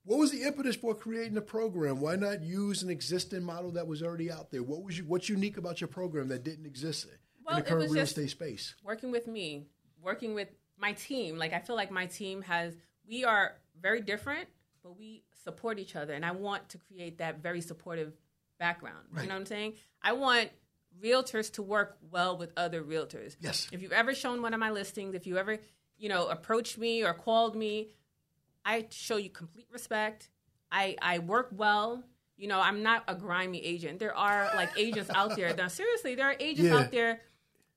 [0.04, 2.00] what was the impetus for creating the program?
[2.00, 4.62] Why not use an existing model that was already out there?
[4.62, 7.06] What was you, what's unique about your program that didn't exist
[7.44, 8.74] Well, in the current real estate space?
[8.84, 9.66] working with me,
[10.02, 11.36] working with my team.
[11.38, 12.74] Like I feel like my team has
[13.08, 14.48] we are very different,
[14.82, 18.12] but we support each other and I want to create that very supportive
[18.58, 19.06] background.
[19.10, 19.22] Right.
[19.22, 19.74] You know what I'm saying?
[20.02, 20.50] I want
[21.00, 23.36] realtors to work well with other realtors.
[23.40, 23.68] Yes.
[23.72, 25.58] If you've ever shown one of my listings, if you ever,
[25.98, 27.88] you know, approached me or called me,
[28.64, 30.28] I show you complete respect.
[30.70, 32.02] I I work well.
[32.36, 33.98] You know, I'm not a grimy agent.
[33.98, 35.54] There are like agents out there.
[35.54, 36.78] Now, seriously, there are agents Yeah.
[36.78, 37.20] out there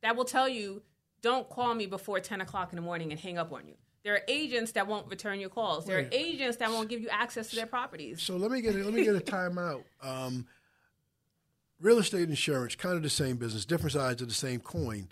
[0.01, 0.82] that will tell you,
[1.21, 3.75] don't call me before 10 o'clock in the morning and hang up on you.
[4.04, 5.86] There are agents that won't return your calls.
[5.86, 8.21] There are agents that won't give you access to their properties.
[8.21, 9.84] So let me get a, let me get a timeout.
[10.01, 10.45] Um,
[11.86, 15.08] real estate insurance, kind of the same business, different sides of the same coin.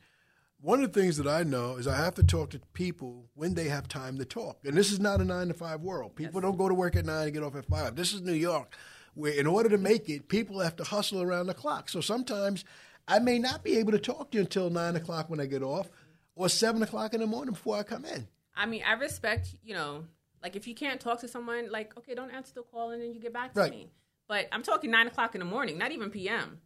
[0.60, 3.54] One of the things that I know is I have to talk to people when
[3.54, 4.58] they have time to talk.
[4.66, 6.16] And this is not a nine to five world.
[6.16, 7.96] People don't go to work at nine and get off at five.
[7.96, 8.76] This is New York,
[9.14, 11.90] where in order to make it, people have to hustle around the clock.
[11.90, 12.66] So sometimes
[13.08, 15.62] I may not be able to talk to you until nine o'clock when I get
[15.62, 15.90] off,
[16.36, 18.28] or seven o'clock in the morning before I come in.
[18.56, 20.06] I mean, I respect, you know,
[20.42, 23.14] like if you can't talk to someone, like, okay, don't answer the call and then
[23.14, 23.72] you get back to Right.
[23.72, 23.90] me.
[24.28, 26.60] But I'm talking nine o'clock in the morning, not even PM.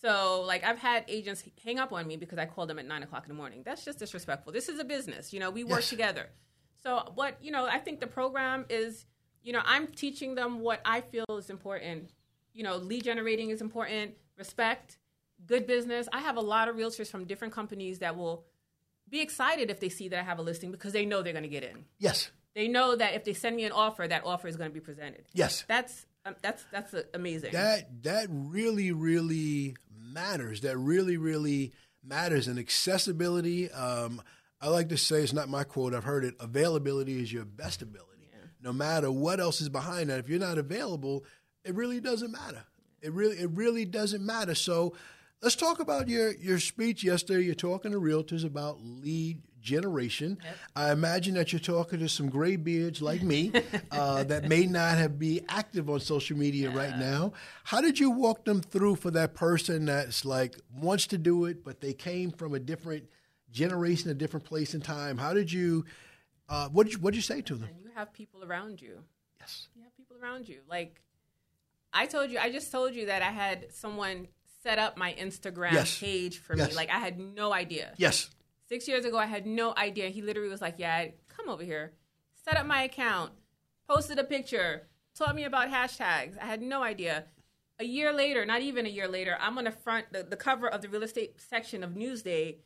[0.00, 3.02] So, like, I've had agents hang up on me because I called them at nine
[3.02, 3.62] o'clock in the morning.
[3.64, 4.52] That's just disrespectful.
[4.52, 5.90] This is a business, you know, we work Yes.
[5.90, 6.30] together.
[6.82, 9.04] So, what, you know, I think the program is,
[9.42, 12.10] you know, I'm teaching them what I feel is important.
[12.54, 14.98] You know, lead generating is important, respect,
[15.46, 16.08] good business.
[16.12, 18.46] I have a lot of realtors from different companies that will
[19.08, 21.42] be excited if they see that I have a listing because they know they're going
[21.42, 21.84] to get in.
[21.98, 24.74] Yes, They know that if they send me an offer, that offer is going to
[24.74, 25.26] be presented.
[25.34, 25.64] yes.
[25.68, 26.06] That's
[26.42, 27.52] that's that's uh, amazing.
[27.52, 30.62] That that really really matters.
[30.62, 32.48] That really really matters.
[32.48, 33.70] And accessibility.
[33.70, 34.22] Um,
[34.60, 35.94] I like to say it's not my quote.
[35.94, 36.34] I've heard it.
[36.40, 38.06] Availability is your best ability.
[38.62, 41.24] No matter what else is behind that, if you're not available,
[41.64, 42.64] it really doesn't matter.
[43.00, 44.54] It really it really doesn't matter.
[44.54, 44.94] So.
[45.42, 47.46] Let's talk about your, your speech yesterday.
[47.46, 50.38] You're talking to realtors about lead generation.
[50.74, 53.52] I imagine that you're talking to some gray beards like me
[53.90, 57.32] uh, that may not have be active on social media right now.
[57.64, 61.64] How did you walk them through for that person that's like wants to do it,
[61.64, 63.04] but they came from a different
[63.50, 65.18] generation, a different place in time?
[65.18, 65.84] How did you?
[66.48, 67.68] Uh, what did you, what did you say to them?
[67.68, 68.98] and you have people around you.
[69.40, 69.68] Yes.
[69.76, 70.58] You have people around you.
[70.68, 71.00] Like
[71.92, 74.26] I told you, I just told you that I had someone
[74.62, 75.98] set up my Instagram Yes.
[75.98, 76.70] page for Yes.
[76.70, 76.74] me.
[76.76, 77.92] Like I had no idea.
[77.96, 78.30] Yes.
[78.70, 80.10] Six years ago, I had no idea.
[80.10, 81.92] He literally was like, "Yeah, come over here,
[82.44, 83.32] set up my account,
[83.88, 87.24] posted a picture, taught me about hashtags." I had no idea.
[87.80, 90.68] A year later, not even a year later, I'm on the front, the, the cover
[90.68, 92.58] of the real estate section of Newsday,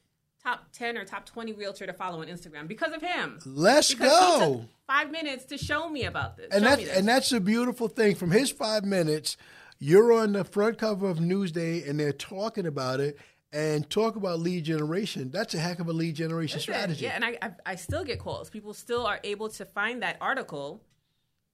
[0.43, 3.39] top 10 or top 20 realtor to follow on Instagram because of him.
[3.47, 4.65] Let's because go.
[4.87, 6.49] five minutes to show me about this.
[6.51, 6.99] and that's this.
[6.99, 8.15] and that's a beautiful thing.
[8.15, 9.39] From his five minutes,
[9.79, 13.17] you're on the front cover of Newsday, and they're talking about it
[13.55, 15.31] and talk about lead generation.
[15.31, 17.05] That's a heck of a lead generation Listen, strategy.
[17.05, 18.51] Yeah, and I, I I still get calls.
[18.51, 20.83] People still are able to find that article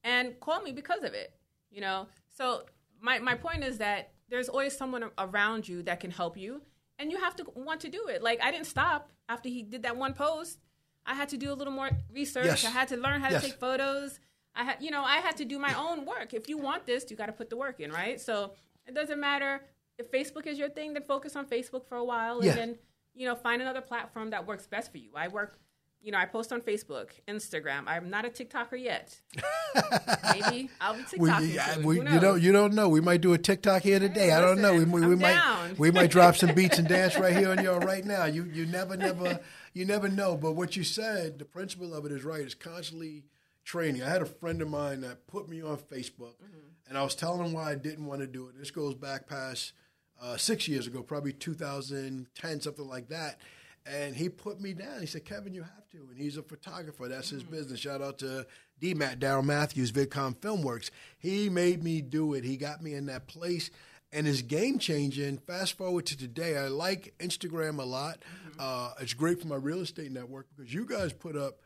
[0.03, 1.35] and call me because of it.
[1.71, 2.65] You know, so
[3.01, 6.63] my my point is that there's always someone around you that can help you,
[6.99, 8.23] and you have to want to do it.
[8.23, 10.59] Like I didn't stop after he did that one post.
[11.07, 12.47] I had to do a little more research.
[12.47, 12.65] Yes.
[12.65, 13.43] I had to learn how Yes.
[13.43, 14.21] to take photos.
[14.55, 16.35] I had, you know, I had to do my own work.
[16.35, 18.21] If you want this, you got to put the work in, right?
[18.21, 18.53] So
[18.87, 19.63] it doesn't matter
[20.01, 20.95] if Facebook is your thing.
[20.95, 22.51] Then focus on Facebook for a while, Yeah.
[22.51, 22.79] and then
[23.15, 25.11] you know find another platform that works best for you.
[25.15, 25.59] I work,
[26.03, 27.85] you know, I post on Facebook, Instagram.
[27.87, 29.21] I'm not a TikToker yet.
[30.33, 31.41] Maybe I'll be TikToking.
[31.41, 31.87] We, yeah, soon.
[31.87, 32.89] we, you don't you don't know.
[32.89, 34.33] We might do a TikTok here today.
[34.33, 34.75] I don't know.
[34.75, 37.79] We, we, we might we might drop some beats and dance right here on y'all
[37.93, 38.25] right now.
[38.25, 39.41] You you never never
[39.75, 40.37] you never know.
[40.37, 42.41] But what you said, the principle of it is right.
[42.41, 43.25] It's constantly
[43.65, 44.03] training.
[44.03, 46.89] I had a friend of mine that put me on Facebook, mm-hmm.
[46.89, 48.59] and I was telling him why I didn't want to do it.
[48.59, 49.73] This goes back past
[50.21, 53.41] uh, six years ago, probably 2010, something like that.
[53.87, 55.01] And he put me down.
[55.01, 55.99] He said, Kevin, you have to.
[56.11, 57.09] And he's a photographer.
[57.09, 57.81] That's his business.
[57.81, 58.47] Shout out to
[58.81, 60.91] DMAT, Daryl Matthews, VidCom Filmworks.
[61.19, 62.45] He made me do it.
[62.45, 63.71] He got me in that place.
[64.13, 65.39] And it's game changing.
[65.39, 66.59] Fast forward to today.
[66.59, 68.19] I like Instagram a lot.
[68.59, 71.61] Uh, it's great for my real estate network because you guys put up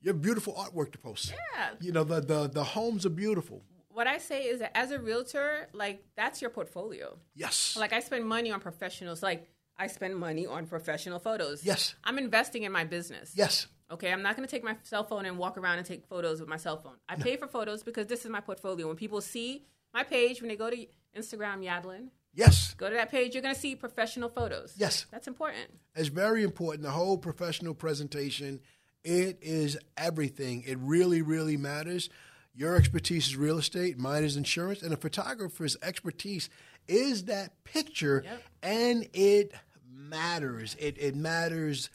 [0.00, 1.32] your beautiful artwork to post.
[1.54, 1.70] Yeah.
[1.80, 3.62] You know, the, the, the homes are beautiful.
[3.92, 7.18] What I say is that as a realtor, like that's your portfolio.
[7.34, 7.76] Yes.
[7.78, 9.22] Like I spend money on professionals.
[9.22, 11.64] Like I spend money on professional photos.
[11.64, 11.94] Yes.
[12.04, 13.32] I'm investing in my business.
[13.34, 13.66] yes.
[13.90, 16.40] Okay, I'm not going to take my cell phone and walk around and take photos
[16.40, 16.94] with my cell phone.
[17.10, 18.86] I pay for photos because this is my portfolio.
[18.86, 22.72] When people see my page, when they go to Instagram Yadlynd, Yes.
[22.78, 24.72] go to that page, you're going to see professional photos.
[24.78, 25.04] Yes.
[25.10, 25.68] That's important.
[25.94, 26.84] It's very important.
[26.84, 28.60] The whole professional presentation,
[29.04, 30.62] it is everything.
[30.66, 32.08] It really, really matters.
[32.54, 36.50] Your expertise is real estate, mine is insurance, and a photographer's expertise
[36.88, 38.42] is that picture, Yep.
[38.62, 39.52] and it
[39.90, 40.76] matters.
[40.78, 41.88] It, it matters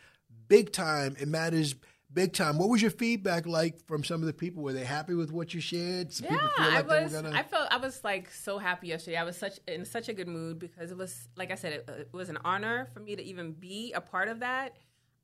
[0.48, 1.16] big time.
[1.20, 1.76] It matters
[2.12, 2.58] big time.
[2.58, 4.64] What was your feedback like from some of the people?
[4.64, 6.12] Were they happy with what you shared?
[6.14, 7.14] Some Yeah, feel like I was.
[7.14, 7.32] gonna.
[7.32, 9.18] I felt I was like so happy yesterday.
[9.18, 11.90] I was such in such a good mood because it was like I said, it,
[11.90, 14.76] it was an honor for me to even be a part of that.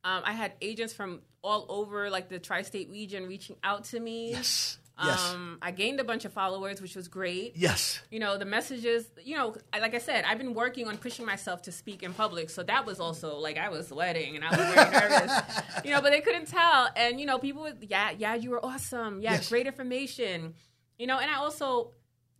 [0.03, 4.31] Um, I had agents from all over, like the tri-state region, reaching out to me.
[4.31, 4.77] yes.
[5.03, 5.33] Yes.
[5.33, 7.53] Um, I gained a bunch of followers, which was great.
[7.55, 7.99] yes.
[8.11, 11.63] You know, the messages, you know, like I said, I've been working on pushing myself
[11.63, 12.49] to speak in public.
[12.51, 16.01] So that was also like I was sweating and I was very nervous, you know,
[16.01, 16.89] but they couldn't tell.
[16.95, 19.19] And, you know, people would, yeah, yeah, you were awesome.
[19.19, 19.49] Yeah, Yes.
[19.49, 20.53] great information.
[20.99, 21.91] You know, and I also,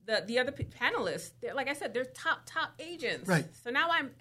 [0.06, 3.28] the, the other p- panelists, they're, like I said, they're top, top agents.
[3.28, 3.46] Right.
[3.64, 4.12] So now I'm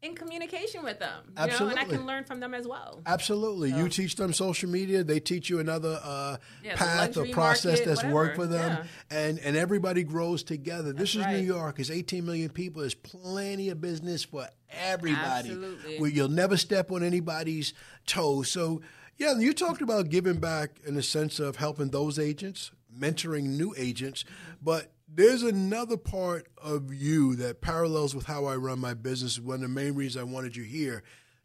[0.00, 3.00] in communication with them, you know, and I can learn from them as well.
[3.04, 3.72] Absolutely.
[3.72, 5.02] You teach them social media.
[5.02, 8.14] They teach you another uh, Yeah, path or process market, that's whatever.
[8.14, 8.86] worked for them.
[9.10, 9.18] Yeah.
[9.18, 10.92] And and everybody grows together.
[10.92, 11.38] this is New.
[11.38, 11.80] York.
[11.80, 12.82] It's 18 million people.
[12.82, 15.48] There's plenty of business for everybody.
[15.50, 15.98] Absolutely.
[15.98, 17.74] Where you'll never step on anybody's
[18.06, 18.50] toes.
[18.50, 18.80] So,
[19.16, 23.74] yeah, you talked about giving back in the sense of helping those agents, mentoring new
[23.76, 24.24] agents.
[24.62, 29.38] But there's another part of you that parallels with how I run my business.
[29.38, 31.02] One of the main reasons I wanted you here.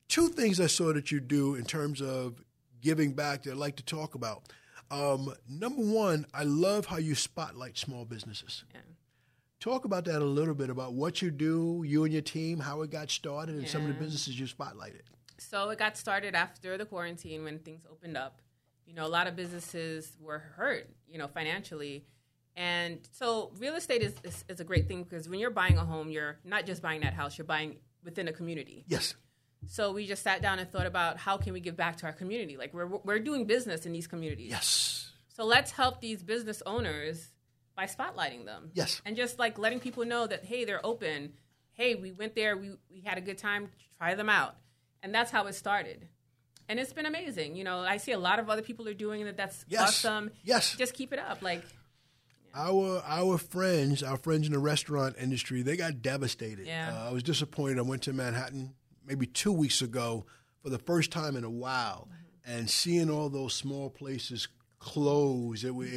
[0.09, 2.43] Two things I saw that you do in terms of
[2.81, 4.43] giving back that I'd like to talk about.
[4.91, 8.65] Um, number one, I love how you spotlight small businesses.
[8.73, 8.81] Yeah.
[9.59, 12.81] Talk about that a little bit about what you do, you and your team, how
[12.81, 15.03] it got started, and some of the businesses you spotlighted.
[15.39, 18.41] So it got started after the quarantine when things opened up.
[18.85, 22.03] You know, a lot of businesses were hurt, you know, financially.
[22.55, 25.85] And so real estate is, is, is a great thing because when you're buying a
[25.85, 28.85] home, you're not just buying that house, you're buying within a community.
[28.87, 29.15] Yes.
[29.67, 32.13] So we just sat down and thought about how can we give back to our
[32.13, 32.57] community?
[32.57, 34.51] Like we're, we're doing business in these communities.
[34.51, 35.11] Yes.
[35.35, 37.29] So let's help these business owners
[37.75, 38.69] by spotlighting them.
[38.73, 39.01] Yes.
[39.05, 41.33] And just like letting people know that, hey, they're open.
[41.71, 44.55] Hey, we went there, we, we had a good time, try them out.
[45.01, 46.07] And that's how it started.
[46.69, 47.55] And it's been amazing.
[47.55, 49.35] You know, I see a lot of other people are doing it.
[49.35, 49.81] That's Yes.
[49.81, 50.29] awesome.
[50.43, 50.75] Yes.
[50.75, 51.41] Just keep it up.
[51.41, 51.63] Like,
[52.55, 56.67] Our our friends, our friends in the restaurant industry, they got devastated.
[56.67, 56.93] Yeah.
[56.95, 57.79] Uh, I was disappointed.
[57.79, 58.73] I went to Manhattan
[59.05, 60.25] maybe two weeks ago
[60.61, 62.07] for the first time in a while,
[62.45, 64.47] and seeing all those small places
[64.79, 65.89] close, it was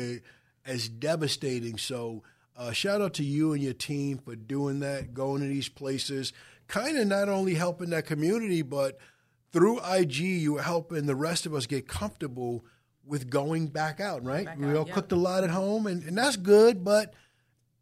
[0.64, 1.78] it's devastating.
[1.78, 2.22] So,
[2.56, 6.32] uh, shout out to you and your team for doing that, going to these places,
[6.68, 8.98] kind of not only helping that community, but
[9.52, 12.64] through IG, you were helping the rest of us get comfortable
[13.06, 14.46] with going back out, right?
[14.46, 14.94] Back we out, all yeah.
[14.94, 17.14] cooked a lot at home, and, and that's good, but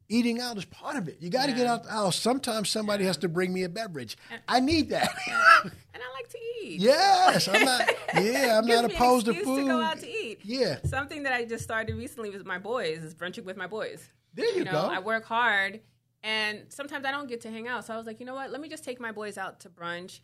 [0.08, 1.16] eating out is part of it.
[1.20, 2.16] You got to get out the house.
[2.16, 4.16] Sometimes somebody has to bring me a beverage.
[4.46, 5.08] I need that.
[5.64, 6.80] and I like to eat.
[6.80, 7.90] yes, I'm not.
[8.14, 9.60] Yeah, I'm not opposed to food.
[9.60, 10.40] to go out to eat.
[10.44, 10.78] Yeah.
[10.84, 14.08] Something that I just started recently with my boys is brunching with my boys.
[14.34, 14.78] There you know, go.
[14.78, 15.80] I work hard,
[16.22, 17.86] and sometimes I don't get to hang out.
[17.86, 18.50] So I was like, you know what?
[18.50, 20.20] Let me just take my boys out to brunch,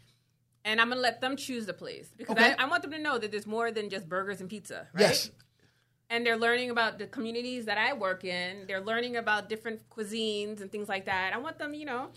[0.65, 2.55] and I'm gonna let them choose the place because Okay.
[2.59, 4.89] I, I want them to know that there's more than just burgers and pizza.
[4.93, 5.01] Right?
[5.03, 5.31] Yes.
[6.11, 8.67] and they're learning about the communities that I work in.
[8.67, 11.33] They're learning about different cuisines and things like that.
[11.33, 12.09] I want them, you know,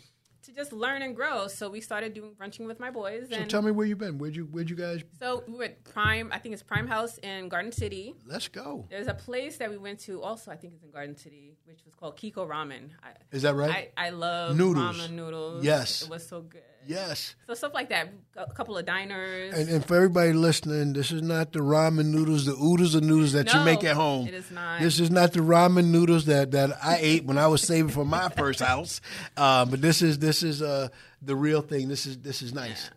[0.44, 1.48] to just learn and grow.
[1.48, 3.30] So we started doing brunching with my boys.
[3.32, 4.18] So tell me where you've been.
[4.18, 5.04] Where'd you Where'd you guys?
[5.20, 6.30] so we went Prime.
[6.34, 8.14] I think it's Prime House in Garden City.
[8.26, 8.86] Let's go.
[8.90, 10.52] There's a place that we went to also.
[10.52, 12.90] I think it's in Garden City, which was called Kiko Ramen.
[13.02, 13.92] I, Is that right?
[13.96, 14.98] I, I love Noodles.
[14.98, 15.64] ramen noodles.
[15.64, 16.02] Yes.
[16.02, 16.62] it was so good.
[16.88, 17.36] Yes.
[17.48, 18.10] So stuff like that.
[18.36, 19.54] A couple of diners.
[19.54, 23.34] And, and for everybody listening, this is not the ramen noodles, the oodles of noodles
[23.34, 24.28] that you make at home.
[24.28, 24.82] it is not.
[24.82, 28.06] This is not the ramen noodles that, that I ate when I was saving for
[28.06, 29.02] my first house.
[29.38, 30.90] Uh, but this is this is uh,
[31.22, 31.88] the real thing.
[31.88, 32.90] This is this is nice.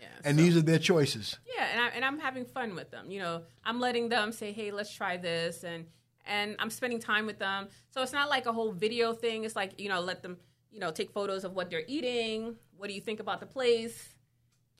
[0.00, 1.38] yeah, And so- these are their choices.
[1.56, 3.10] Yeah, and, I, and I'm having fun with them.
[3.10, 5.86] You know, I'm letting them say, "Hey, let's try this," and
[6.24, 7.68] and I'm spending time with them.
[7.90, 9.44] So it's not like a whole video thing.
[9.44, 10.36] It's like you know, let them
[10.70, 12.54] you know take photos of what they're eating.
[12.78, 14.08] What do you think about the place?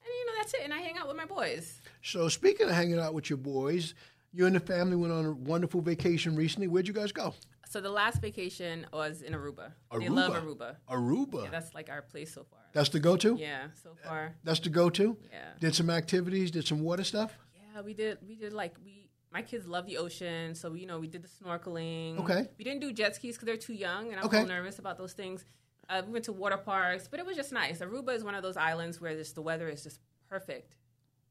[0.02, 0.60] And you know, that's it.
[0.64, 1.80] And I hang out with my boys.
[2.02, 3.94] So speaking of hanging out with your boys,
[4.32, 6.68] you and the family went on a wonderful vacation recently.
[6.68, 7.34] Where'd you guys go?
[7.68, 9.72] So the last vacation was in Aruba.
[9.92, 9.98] Aruba.
[10.00, 10.76] They love Aruba.
[10.88, 11.44] Aruba.
[11.44, 12.60] Yeah, that's like our place so far.
[12.72, 13.36] That's the go-to.
[13.38, 14.36] Yeah, so far.
[14.44, 15.18] That's the go-to.
[15.30, 15.38] Yeah.
[15.60, 16.50] Did some activities.
[16.50, 17.36] Did some water stuff.
[17.74, 18.18] Yeah, we did.
[18.26, 19.10] We did like we.
[19.30, 22.18] My kids love the ocean, so you know we did the snorkeling.
[22.20, 22.46] Okay.
[22.56, 24.38] We didn't do jet skis because they're too young, and I'm Okay.
[24.38, 25.44] a little nervous about those things.
[25.88, 27.78] Uh, we went to water parks, but it was just nice.
[27.80, 30.74] Aruba is one of those islands where just the weather is just perfect.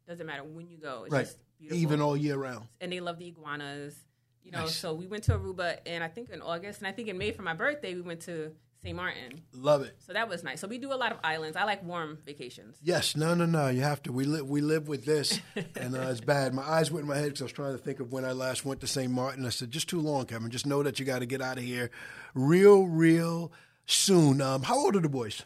[0.07, 1.03] Doesn't matter when you go.
[1.05, 1.25] It's Right.
[1.25, 1.81] just beautiful.
[1.81, 2.67] Even all year round.
[2.81, 3.95] and they love the iguanas.
[4.43, 4.75] You know, Nice.
[4.75, 7.31] so we went to Aruba, and I think in August, and I think in May
[7.33, 8.95] for my birthday, we went to St.
[8.95, 9.41] Martin.
[9.53, 9.97] Love it.
[9.99, 10.61] So that was nice.
[10.61, 11.57] So we do a lot of islands.
[11.57, 12.77] I like warm vacations.
[12.81, 13.67] Yes, no, no, no.
[13.67, 14.13] You have to.
[14.13, 14.47] We live.
[14.47, 15.41] We live with this,
[15.75, 16.53] and uh, it's bad.
[16.53, 18.31] My eyes went in my head because I was trying to think of when I
[18.31, 19.11] last went to St.
[19.11, 19.45] Martin.
[19.45, 20.49] I said, just too long, Kevin.
[20.49, 21.89] Just know that you got to get out of here,
[22.33, 23.51] real, real
[23.87, 24.41] soon.
[24.41, 25.41] Um, how old are the boys?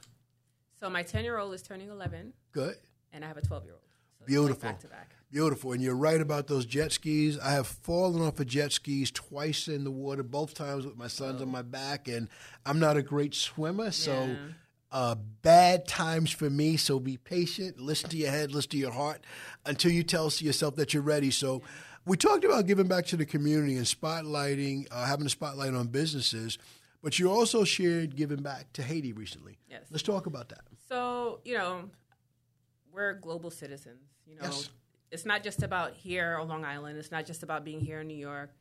[0.79, 2.75] So my 10 year old is turning 11, Good,
[3.13, 3.81] and I have a 12 year old.
[4.19, 4.69] So Beautiful.
[4.69, 5.15] Back to back.
[5.31, 5.71] beautiful.
[5.73, 7.39] And you're right about those jet skis.
[7.39, 11.07] I have fallen off of jet skis twice in the water, both times with my
[11.07, 12.27] sons on my back, and
[12.65, 14.11] I'm not a great swimmer, so.
[14.25, 14.35] Yeah.
[14.91, 16.75] uh, bad times for me.
[16.77, 17.79] So be patient.
[17.79, 18.51] Listen to your head.
[18.53, 19.23] Listen to your heart
[19.65, 21.31] until you tell yourself that you're ready.
[21.31, 21.61] So
[22.05, 25.87] we talked about giving back to the community and spotlighting, uh, having a spotlight on
[25.87, 26.57] businesses.
[27.01, 29.57] But you also shared giving back to Haiti recently.
[29.69, 29.85] Yes.
[29.89, 30.61] Let's talk about that.
[30.87, 31.89] So, you know,
[32.93, 34.01] we're global citizens.
[34.27, 34.69] You know, Yes.
[35.09, 38.07] it's not just about here on Long Island, it's not just about being here in
[38.07, 38.53] New York.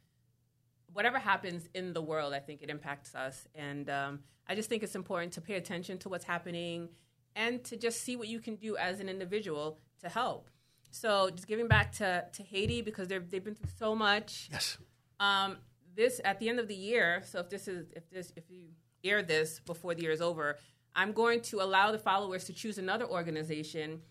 [0.92, 3.46] Whatever happens in the world, I think it impacts us.
[3.54, 6.88] And um, I just think it's important to pay attention to what's happening
[7.36, 10.48] and to just see what you can do as an individual to help.
[10.92, 14.48] So, just giving back to, to Haiti because they've, they've been through so much.
[14.50, 14.76] Yes.
[15.20, 15.58] Um,
[15.94, 17.22] this at the end of the year.
[17.24, 18.66] So if this is if this if you
[19.02, 20.56] air this before the year is over,
[20.94, 24.02] I'm going to allow the followers to choose another organization,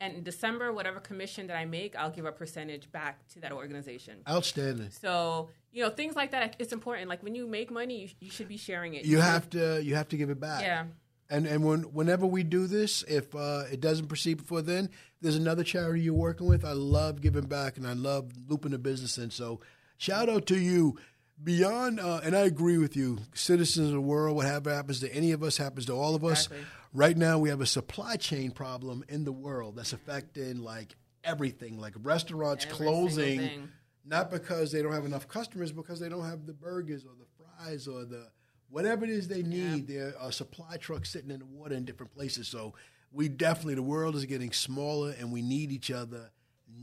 [0.00, 3.52] and in December, whatever commission that I make, I'll give a percentage back to that
[3.52, 4.18] organization.
[4.28, 4.90] Outstanding.
[4.90, 6.56] So you know things like that.
[6.58, 7.08] It's important.
[7.08, 9.04] Like when you make money, you, you should be sharing it.
[9.04, 9.82] You have to.
[9.82, 10.62] You have to give it back.
[10.62, 10.84] yeah.
[11.30, 14.88] And and when whenever we do this, if uh, it doesn't proceed before then,
[15.20, 16.64] there's another charity you're working with.
[16.64, 19.30] I love giving back, and I love looping the business in.
[19.30, 19.60] So,
[19.98, 20.96] shout out to you.
[21.42, 23.18] Beyond, uh, and I agree with you.
[23.32, 26.46] Citizens of the world, whatever happens to any of us happens to all of us.
[26.46, 26.66] Exactly.
[26.92, 31.78] Right now, we have a supply chain problem in the world that's affecting like everything,
[31.78, 33.68] like restaurants Every closing,
[34.04, 37.26] not because they don't have enough customers, because they don't have the burgers or the
[37.36, 38.26] fries or the
[38.70, 39.86] whatever it is they need.
[39.86, 42.48] There are supply trucks sitting in the water in different places.
[42.48, 42.74] So
[43.12, 46.30] we definitely the world is getting smaller, and we need each other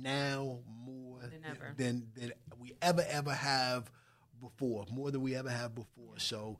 [0.01, 1.73] now more Than ever.
[1.75, 3.91] than than we ever ever have
[4.41, 6.17] before, more than we ever have before.
[6.17, 6.57] So.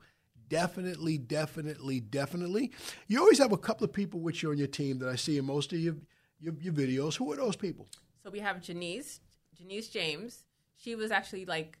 [0.48, 2.70] Definitely, definitely, definitely.
[3.08, 5.38] You always have a couple of people with you on your team that I see
[5.38, 5.96] in most of your
[6.40, 7.16] your, your videos.
[7.16, 7.88] Who are those people?
[8.22, 9.20] So we have Janice,
[9.56, 10.44] Janice James.
[10.76, 11.78] She was actually like,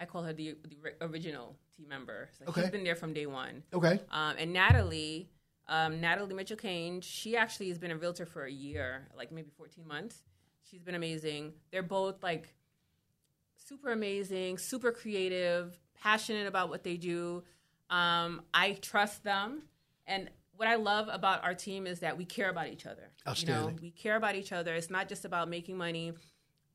[0.00, 2.28] I call her the, the original team member.
[2.38, 2.62] So Okay.
[2.62, 3.62] She's been there from day one.
[3.72, 4.00] Okay.
[4.10, 5.30] Um, and Natalie,
[5.68, 9.50] um, Natalie Mitchell Kane, she actually has been a realtor for a year, like maybe
[9.56, 10.22] 14 months.
[10.68, 11.52] She's been amazing.
[11.70, 12.54] They're both like
[13.68, 17.42] super amazing, super creative, passionate about what they do.
[17.90, 19.62] Um, I trust them.
[20.06, 23.10] And what I love about our team is that we care about each other.
[23.48, 24.74] You know, we care about each other.
[24.74, 26.12] It's not just about making money.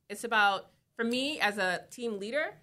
[0.10, 2.56] It's about, for me as a team leader,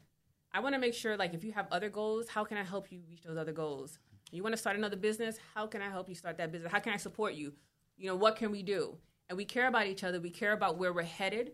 [0.53, 2.93] I want to make sure, like, if you have other goals, how can I help
[2.93, 3.99] you reach those other goals?
[4.31, 5.39] You want to start another business?
[5.55, 6.71] How can I help you start that business?
[6.71, 7.55] How can I support you?
[7.97, 8.99] You know, what can we do?
[9.29, 10.21] And we care about each other.
[10.21, 11.53] We care about where we're headed.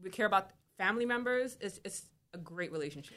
[0.00, 1.56] We care about family members.
[1.60, 2.04] It's, it's
[2.34, 3.16] a great relationship.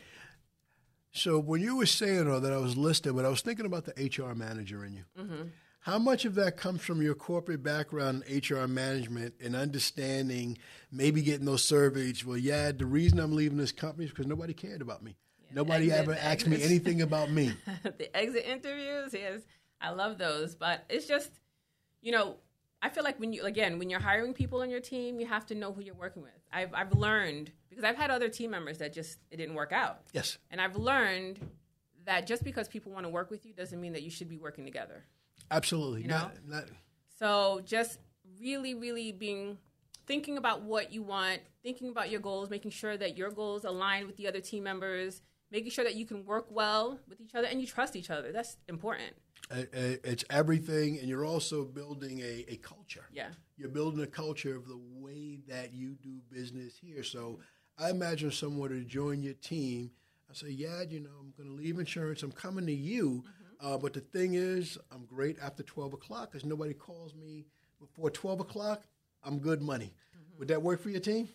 [1.12, 3.86] So when you were saying all that, I was listening, but I was thinking about
[3.86, 5.04] the HR manager in you.
[5.18, 5.44] Mm-hmm.
[5.80, 10.58] How much of that comes from your corporate background in HR management and understanding,
[10.92, 12.26] maybe getting those surveys?
[12.26, 15.16] Well, yeah, the reason I'm leaving this company is because nobody cared about me.
[15.44, 17.54] Yeah, nobody exit, ever asked me anything about me.
[17.84, 19.42] the exit interviews, yes,
[19.80, 20.56] I love those.
[20.56, 21.30] But it's just,
[22.02, 22.38] you know,
[22.86, 25.44] I feel like when you again when you're hiring people on your team, you have
[25.48, 26.40] to know who you're working with.
[26.54, 30.02] I've I've learned because I've had other team members that just it didn't work out.
[30.14, 30.38] Yes.
[30.52, 31.40] And I've learned
[32.06, 34.38] that just because people want to work with you doesn't mean that you should be
[34.38, 35.04] working together.
[35.50, 36.04] Absolutely.
[36.04, 36.18] You know?
[36.18, 36.64] Not, not...
[37.18, 37.98] So just
[38.40, 39.58] really, really being
[40.06, 44.06] thinking about what you want, thinking about your goals, making sure that your goals align
[44.06, 47.48] with the other team members, making sure that you can work well with each other
[47.48, 48.32] and you trust each other.
[48.32, 49.14] That's important.
[49.52, 53.06] It's everything, and you're also building a, a culture.
[53.14, 53.30] Yeah.
[53.58, 57.04] You're building a culture of the way that you do business here.
[57.04, 57.40] So
[57.78, 59.92] I imagine someone to join your team.
[60.30, 62.24] I say, yeah, you know, I'm going to leave insurance.
[62.24, 63.24] I'm coming to you.
[63.24, 63.74] Mm-hmm.
[63.74, 67.46] Uh, but the thing is, I'm great after 12 o'clock because nobody calls me
[67.80, 68.84] before 12 o'clock.
[69.24, 69.94] I'm good money.
[69.94, 70.40] Mm-hmm.
[70.40, 71.30] Would that work for your team?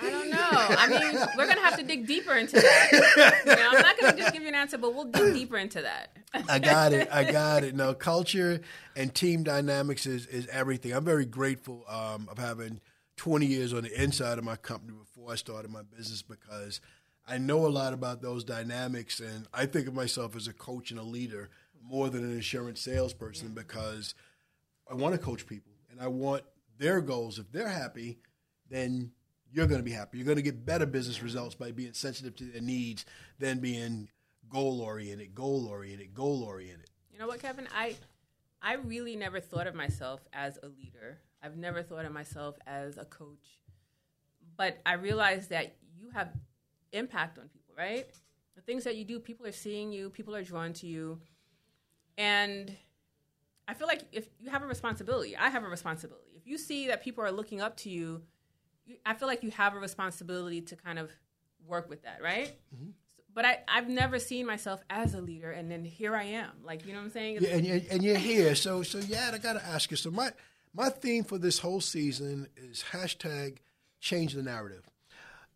[0.00, 0.38] I don't know.
[0.40, 3.42] I mean, we're gonna have to dig deeper into that.
[3.44, 5.82] You know, I'm not gonna just give you an answer, but we'll dig deeper into
[5.82, 6.16] that.
[6.48, 7.08] I got it.
[7.12, 7.74] I got it.
[7.74, 8.60] No, culture
[8.96, 10.92] and team dynamics is is everything.
[10.92, 12.80] I'm very grateful um, of having
[13.16, 16.80] 20 years on the inside of my company before I started my business because
[17.26, 20.90] I know a lot about those dynamics, and I think of myself as a coach
[20.90, 21.50] and a leader
[21.82, 24.14] more than an insurance salesperson because
[24.90, 26.42] I want to coach people and I want
[26.78, 27.38] their goals.
[27.38, 28.18] If they're happy,
[28.70, 29.12] then
[29.52, 30.18] you're going to be happy.
[30.18, 33.04] You're going to get better business results by being sensitive to their needs
[33.38, 34.08] than being
[34.48, 36.90] goal oriented, goal oriented, goal oriented.
[37.12, 37.68] You know what, Kevin?
[37.74, 37.96] I
[38.62, 41.18] I really never thought of myself as a leader.
[41.42, 43.58] I've never thought of myself as a coach.
[44.56, 46.32] But I realized that you have
[46.92, 48.06] impact on people, right?
[48.54, 51.18] The things that you do, people are seeing you, people are drawn to you.
[52.16, 52.74] And
[53.66, 56.32] I feel like if you have a responsibility, I have a responsibility.
[56.36, 58.22] If you see that people are looking up to you
[59.04, 61.10] I feel like you have a responsibility to kind of
[61.66, 62.56] work with that, right?
[62.74, 62.90] Mm-hmm.
[63.34, 66.50] But I, I've never seen myself as a leader, and then here I am.
[66.62, 67.38] Like, you know what I'm saying?
[67.40, 68.54] Yeah, and, you're, and you're here.
[68.54, 69.96] So, so yeah, I got to ask you.
[69.96, 70.32] So, my,
[70.74, 73.58] my theme for this whole season is hashtag
[74.00, 74.82] change the narrative.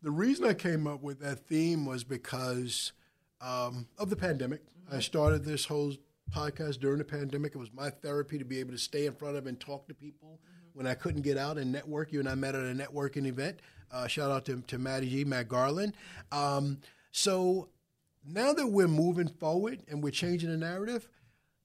[0.01, 2.93] The reason I came up with that theme was because
[3.41, 4.65] um, of the pandemic.
[4.65, 4.95] Mm-hmm.
[4.95, 5.93] I started this whole
[6.35, 7.53] podcast during the pandemic.
[7.53, 9.93] It was my therapy to be able to stay in front of and talk to
[9.93, 10.39] people.
[10.43, 12.13] Mm-hmm when I couldn't get out and network.
[12.13, 13.59] You and I met at a networking event.
[13.91, 15.95] Uh, shout out to, to Matty G, Matt Garland.
[16.31, 16.77] Um,
[17.11, 17.69] so
[18.23, 21.09] now that we're moving forward and we're changing the narrative,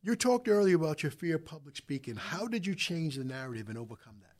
[0.00, 2.16] you talked earlier about your fear of public speaking.
[2.16, 4.34] How did you change the narrative and overcome that?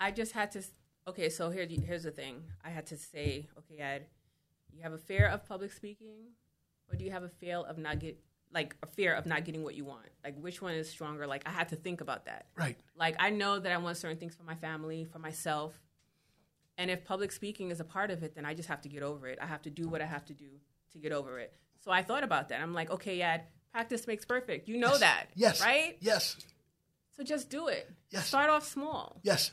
[0.00, 0.62] I just had to.
[1.06, 2.42] Okay, so here, here's the thing.
[2.64, 4.06] I had to say, okay, Ed,
[4.72, 6.32] you have a fear of public speaking,
[6.90, 8.18] or do you have a fear of not get
[8.54, 10.06] like a fear of not getting what you want.
[10.22, 11.26] Like which one is stronger?
[11.26, 12.46] Like I had to think about that.
[12.56, 12.76] Right.
[12.96, 15.78] Like I know that I want certain things for my family, for myself.
[16.78, 19.02] And if public speaking is a part of it, then I just have to get
[19.02, 19.38] over it.
[19.42, 20.46] I have to do what I have to do
[20.92, 21.52] to get over it.
[21.84, 22.60] So I thought about that.
[22.60, 23.42] I'm like, okay, yeah,
[23.72, 24.68] practice makes perfect.
[24.68, 25.00] You know yes.
[25.00, 25.26] that.
[25.34, 25.60] Yes.
[25.60, 25.96] Right?
[26.00, 26.36] Yes.
[27.16, 27.88] So just do it.
[28.10, 28.26] Yes.
[28.26, 29.20] Start off small.
[29.22, 29.52] Yes.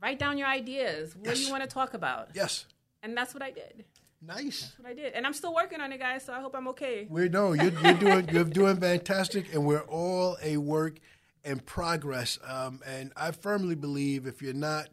[0.00, 1.16] Write down your ideas.
[1.16, 1.38] What yes.
[1.38, 2.30] do you want to talk about?
[2.34, 2.66] Yes.
[3.02, 3.84] And that's what I did.
[4.24, 4.60] Nice.
[4.60, 6.24] That's what I did, and I'm still working on it, guys.
[6.24, 7.06] So I hope I'm okay.
[7.10, 10.98] We know you're, you're doing you're doing fantastic, and we're all a work
[11.44, 12.38] in progress.
[12.46, 14.88] Um, and I firmly believe if you're not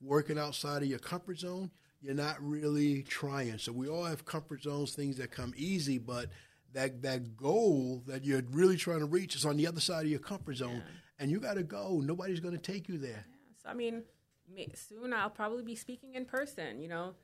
[0.00, 1.70] working outside of your comfort zone,
[2.00, 3.58] you're not really trying.
[3.58, 6.26] So we all have comfort zones, things that come easy, but
[6.72, 10.10] that that goal that you're really trying to reach is on the other side of
[10.10, 10.92] your comfort zone, yeah.
[11.20, 12.00] and you got to go.
[12.02, 13.24] Nobody's going to take you there.
[13.28, 13.62] Yeah.
[13.62, 14.02] So I mean,
[14.74, 16.80] soon I'll probably be speaking in person.
[16.80, 17.14] You know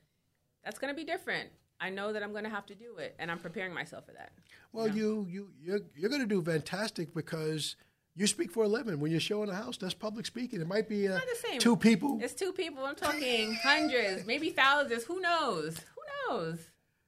[0.69, 1.49] that's going to be different.
[1.81, 4.12] I know that I'm going to have to do it, and I'm preparing myself for
[4.12, 4.33] that.
[4.71, 5.27] Well, you, know?
[5.27, 7.77] you you you're, you're going to do fantastic because
[8.14, 9.01] you speak for a living.
[9.01, 10.61] When you're showing a house, that's public speaking.
[10.61, 11.21] It might be uh,
[11.59, 12.19] two people.
[12.21, 12.85] It's two people.
[12.85, 15.05] I'm talking hundreds, maybe thousands.
[15.05, 15.79] Who knows?
[15.79, 16.59] Who knows?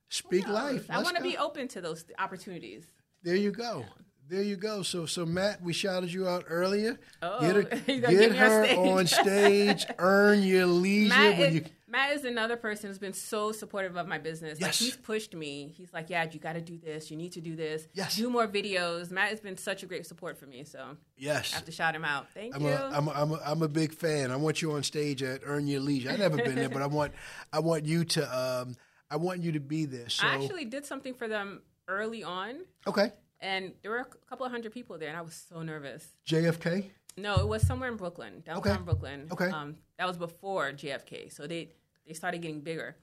[0.08, 0.62] Speak Who knows?
[0.62, 0.88] life.
[0.88, 2.86] Let's I want to be open to those opportunities.
[3.22, 3.80] There you go.
[3.80, 4.02] Yeah.
[4.30, 4.82] There you go.
[4.82, 7.00] So, so Matt, we shouted you out earlier.
[7.20, 7.62] Oh, get, her,
[7.98, 8.78] get her stage.
[8.78, 9.86] on stage.
[9.98, 11.08] earn your leisure.
[11.08, 11.64] Matt is, you...
[11.91, 14.59] Matt is another person who's been so supportive of my business.
[14.61, 14.68] Yes.
[14.68, 15.74] Like he's pushed me.
[15.76, 17.11] He's like, "Yeah, you got to do this.
[17.11, 17.88] You need to do this.
[17.93, 18.16] Yes.
[18.16, 20.64] Do more videos." Matt has been such a great support for me.
[20.64, 22.30] So yes, I have to shout him out.
[22.32, 22.68] Thank I'm you.
[22.68, 24.30] A, I'm, a, I'm, a, I'm a big fan.
[24.30, 26.11] I want you on stage at Earn Your Leisure.
[26.11, 27.12] I've never been there, but I want
[27.53, 28.76] I want you to um,
[29.11, 30.09] I want you to be there.
[30.09, 32.61] So I actually did something for them early on.
[32.86, 36.07] Okay and there were a couple of hundred people there, and I was so nervous.
[36.28, 36.91] JFK.
[37.16, 38.82] No, it was somewhere in Brooklyn, downtown Okay.
[38.82, 39.28] Brooklyn.
[39.32, 39.51] Okay.
[39.51, 41.70] Um, that was before JFK, so they
[42.11, 42.96] they started getting bigger.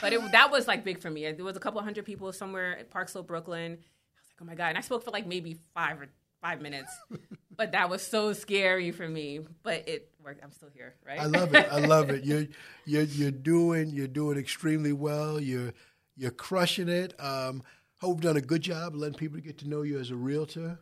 [0.00, 1.30] But it, that was like big for me.
[1.30, 3.72] There was a couple hundred people somewhere at Park Slope, Brooklyn.
[3.72, 4.68] I was like, oh my god!
[4.70, 6.08] And I spoke for like maybe five or
[6.40, 6.90] five minutes,
[7.56, 9.40] but that was so scary for me.
[9.62, 10.42] But it worked.
[10.42, 11.20] I'm still here, right?
[11.20, 11.68] I love it.
[11.70, 12.24] I love it.
[12.28, 12.46] You're
[12.86, 15.38] you're you're doing you're doing extremely well.
[15.38, 15.74] You're
[16.16, 17.14] you're crushing it.
[17.20, 17.62] Um,
[18.00, 20.78] hope you've done a good job letting people get to know you as a realtor,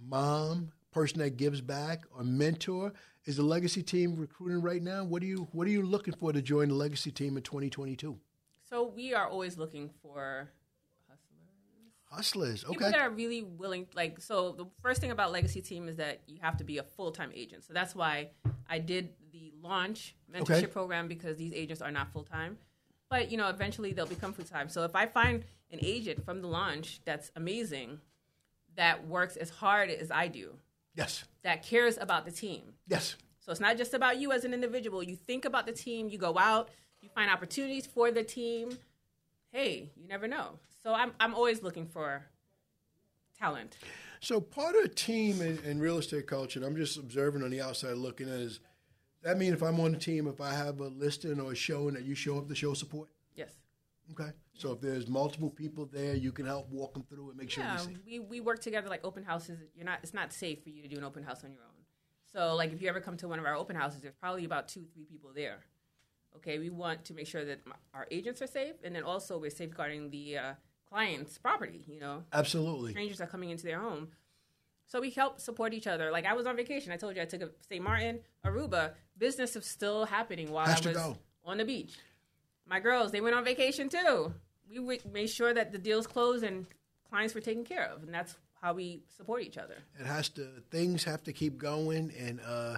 [0.00, 2.92] mom, person that gives back, or mentor.
[3.28, 5.04] Is the legacy team recruiting right now?
[5.04, 8.18] What are you What are you looking for to join the legacy team in 2022?
[8.70, 10.48] so we are always looking for
[12.10, 12.60] Hustlers.
[12.64, 12.86] people Okay.
[12.86, 16.20] People that are really willing like so the first thing about legacy team is that
[16.26, 18.30] you have to be a full-time agent so that's why
[18.66, 20.66] i did the launch mentorship Okay.
[20.66, 22.56] program because these agents are not full-time
[23.10, 26.48] but you know eventually they'll become full-time so if i find an agent from the
[26.48, 28.00] launch that's amazing
[28.74, 30.54] that works as hard as i do
[30.94, 31.24] Yes.
[31.42, 33.16] that cares about the team Yes.
[33.40, 35.02] so it's not just about you as an individual.
[35.02, 36.70] You think about the team, you go out,
[37.00, 38.76] you find opportunities for the team.
[39.52, 40.58] Hey, you never know.
[40.82, 42.26] So I'm I'm always looking for
[43.38, 43.76] talent.
[44.20, 47.60] So part of a team in, real estate culture, and I'm just observing on the
[47.60, 48.58] outside looking at, is
[49.22, 51.94] that mean if I'm on the team, if I have a listing or a showing
[51.94, 53.08] that you show up to show support?
[54.12, 54.30] Okay.
[54.54, 57.64] So if there's multiple people there, you can help walk them through and make sure
[57.64, 59.58] Yeah, we, we work together like open houses.
[59.74, 61.84] You're not it's not safe for you to do an open house on your own.
[62.32, 64.68] So like if you ever come to one of our open houses, there's probably about
[64.68, 65.58] two three people there.
[66.36, 67.60] Okay, we want to make sure that
[67.94, 70.52] our agents are safe, and then also we're safeguarding the uh,
[70.88, 71.84] client's property.
[71.88, 72.92] You know, Absolutely.
[72.92, 74.08] strangers are coming into their home.
[74.86, 76.10] So we help support each other.
[76.10, 76.92] Like I was on vacation.
[76.92, 77.82] I told you I took a St.
[77.82, 78.92] Martin, Aruba.
[79.18, 81.18] Business is still happening while Has I was go.
[81.44, 81.94] on the beach.
[82.68, 84.32] My girls, they went on vacation too.
[84.70, 86.66] We made sure that the deals closed and
[87.08, 89.76] clients were taken care of, and that's how we support each other.
[89.98, 90.46] It has to.
[90.70, 92.76] Things have to keep going, and uh,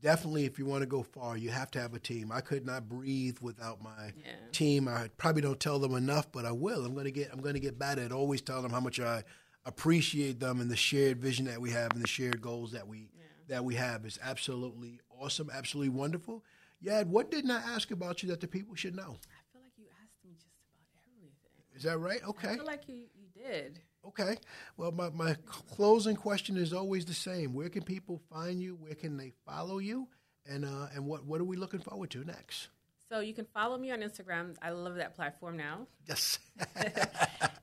[0.00, 2.32] definitely, if you want to go far, you have to have a team.
[2.32, 4.32] I could not breathe without my Yeah.
[4.52, 4.88] team.
[4.88, 6.86] I probably don't tell them enough, but I will.
[6.86, 7.30] I'm going to get.
[7.32, 9.24] I'm going to get better at always telling them how much I
[9.66, 13.10] appreciate them and the shared vision that we have and the shared goals that we
[13.48, 14.06] that we have.
[14.06, 16.42] is absolutely awesome, absolutely wonderful.
[16.84, 19.02] Yad, what didn't I ask about you that the people should know?
[19.02, 20.54] I feel like you asked me just
[20.92, 21.74] about everything.
[21.74, 22.20] Is that right?
[22.28, 22.52] Okay.
[22.52, 23.80] I feel like you, you did.
[24.06, 24.36] Okay.
[24.76, 27.54] Well, my, my closing question is always the same.
[27.54, 28.76] Where can people find you?
[28.76, 30.08] Where can they follow you?
[30.48, 32.68] And uh, and what, what are we looking forward to next?
[33.08, 34.56] So you can follow me on Instagram.
[34.62, 35.86] I love that platform now.
[36.08, 36.38] Yes.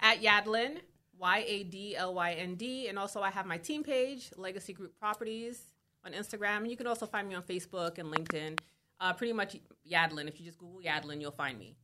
[0.02, 0.80] at Yadlynd,
[1.18, 2.88] Y A D L Y N D.
[2.90, 5.62] And also, I have my team page, Legacy Group Properties,
[6.06, 6.58] on Instagram.
[6.58, 8.60] And you can also find me on Facebook and LinkedIn.
[9.00, 9.58] Uh, pretty much
[9.90, 10.28] Yadlynd.
[10.28, 11.76] If you just Google Yadlynd, you'll find me.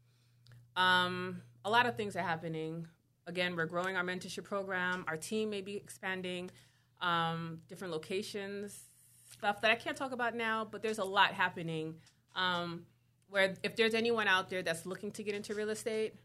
[0.76, 2.88] Um, a lot of things are happening.
[3.28, 5.03] Again, we're growing our mentorship program.
[5.07, 6.49] Our team may be expanding,
[7.01, 8.89] um, different locations,
[9.32, 11.95] stuff that I can't talk about now, but there's a lot happening.
[12.36, 12.86] Um,
[13.30, 16.16] where if there's anyone out there that's looking to get into real estate,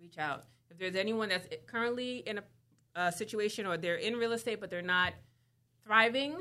[0.00, 0.44] reach out.
[0.70, 2.44] If there's anyone that's currently in a,
[2.94, 5.14] a situation or they're in real estate but they're not
[5.84, 6.36] thriving,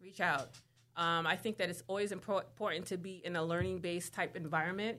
[0.00, 0.50] reach out.
[0.96, 4.36] Um, I think that it's always impor- important to be in a learning based type
[4.36, 4.98] environment.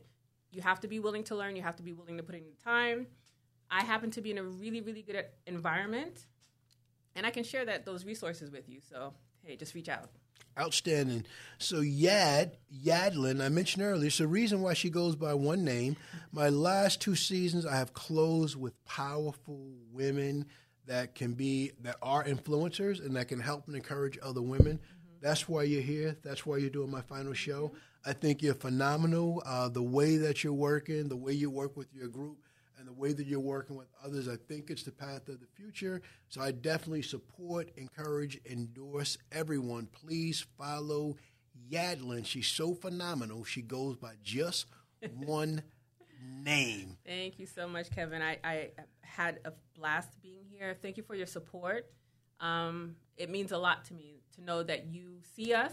[0.52, 2.44] You have to be willing to learn, you have to be willing to put in
[2.44, 3.08] the time.
[3.70, 6.28] I happen to be in a really, really good environment,
[7.16, 8.80] and I can share that those resources with you.
[8.82, 9.14] So,
[9.44, 10.10] hey, just reach out.
[10.60, 11.26] Outstanding.
[11.58, 15.98] So Yad, Yadlynd, I mentioned earlier, it's the reason why she goes by one name.
[16.32, 20.46] My last two seasons, I have closed with powerful women
[20.86, 24.80] that can be, that are influencers and that can help and encourage other women.
[25.24, 26.18] That's why you're here.
[26.22, 27.72] That's why you're doing my final show.
[28.06, 29.42] I think you're phenomenal.
[29.46, 32.40] Uh, the way that you're working, the way you work with your group,
[32.78, 35.48] and the way that you're working with others, I think it's the path of the
[35.56, 36.02] future.
[36.28, 39.88] So I definitely support, encourage, endorse everyone.
[39.94, 41.16] Please follow
[41.72, 42.26] Yadlynd.
[42.26, 43.46] She's so phenomenal.
[43.46, 44.66] She goes by just
[45.16, 45.64] one
[46.44, 46.98] name.
[47.06, 48.22] Thank you so much, Kevin.
[48.22, 50.76] I, I had a blast being here.
[50.82, 51.86] Thank you for your support.
[52.40, 55.72] Um, it means a lot to me to know that you see us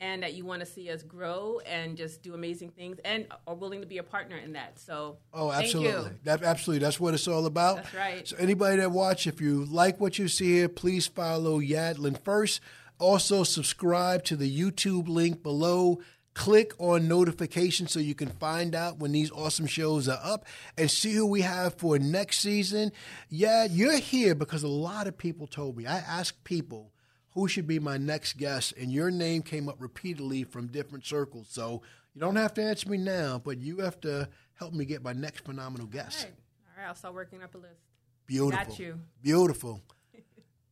[0.00, 3.54] and that you want to see us grow and just do amazing things and are
[3.54, 4.78] willing to be a partner in that.
[4.78, 6.10] So, Oh, absolutely.
[6.24, 6.84] That absolutely.
[6.84, 7.76] That's what it's all about.
[7.76, 8.26] That's right.
[8.26, 12.60] So anybody that watch, if you like what you see here, please follow Yadlynd first.
[12.98, 16.00] Also subscribe to the YouTube link below.
[16.34, 20.46] Click on notifications so you can find out when these awesome shows are up
[20.78, 22.90] and see who we have for next season.
[23.28, 25.86] Yeah, you're here because a lot of people told me.
[25.86, 26.92] I asked people
[27.34, 31.48] who should be my next guest, and your name came up repeatedly from different circles.
[31.50, 31.82] So
[32.14, 35.12] you don't have to answer me now, but you have to help me get my
[35.12, 36.20] next phenomenal guest.
[36.20, 36.34] All right.
[36.76, 36.88] All right.
[36.88, 37.80] I'll start working up a list.
[38.26, 38.66] Beautiful.
[38.66, 39.00] Got you.
[39.22, 39.80] Beautiful.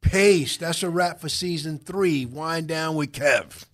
[0.00, 0.56] Peace.
[0.56, 2.24] That's a wrap for season three.
[2.24, 3.64] Wine Down with Kev.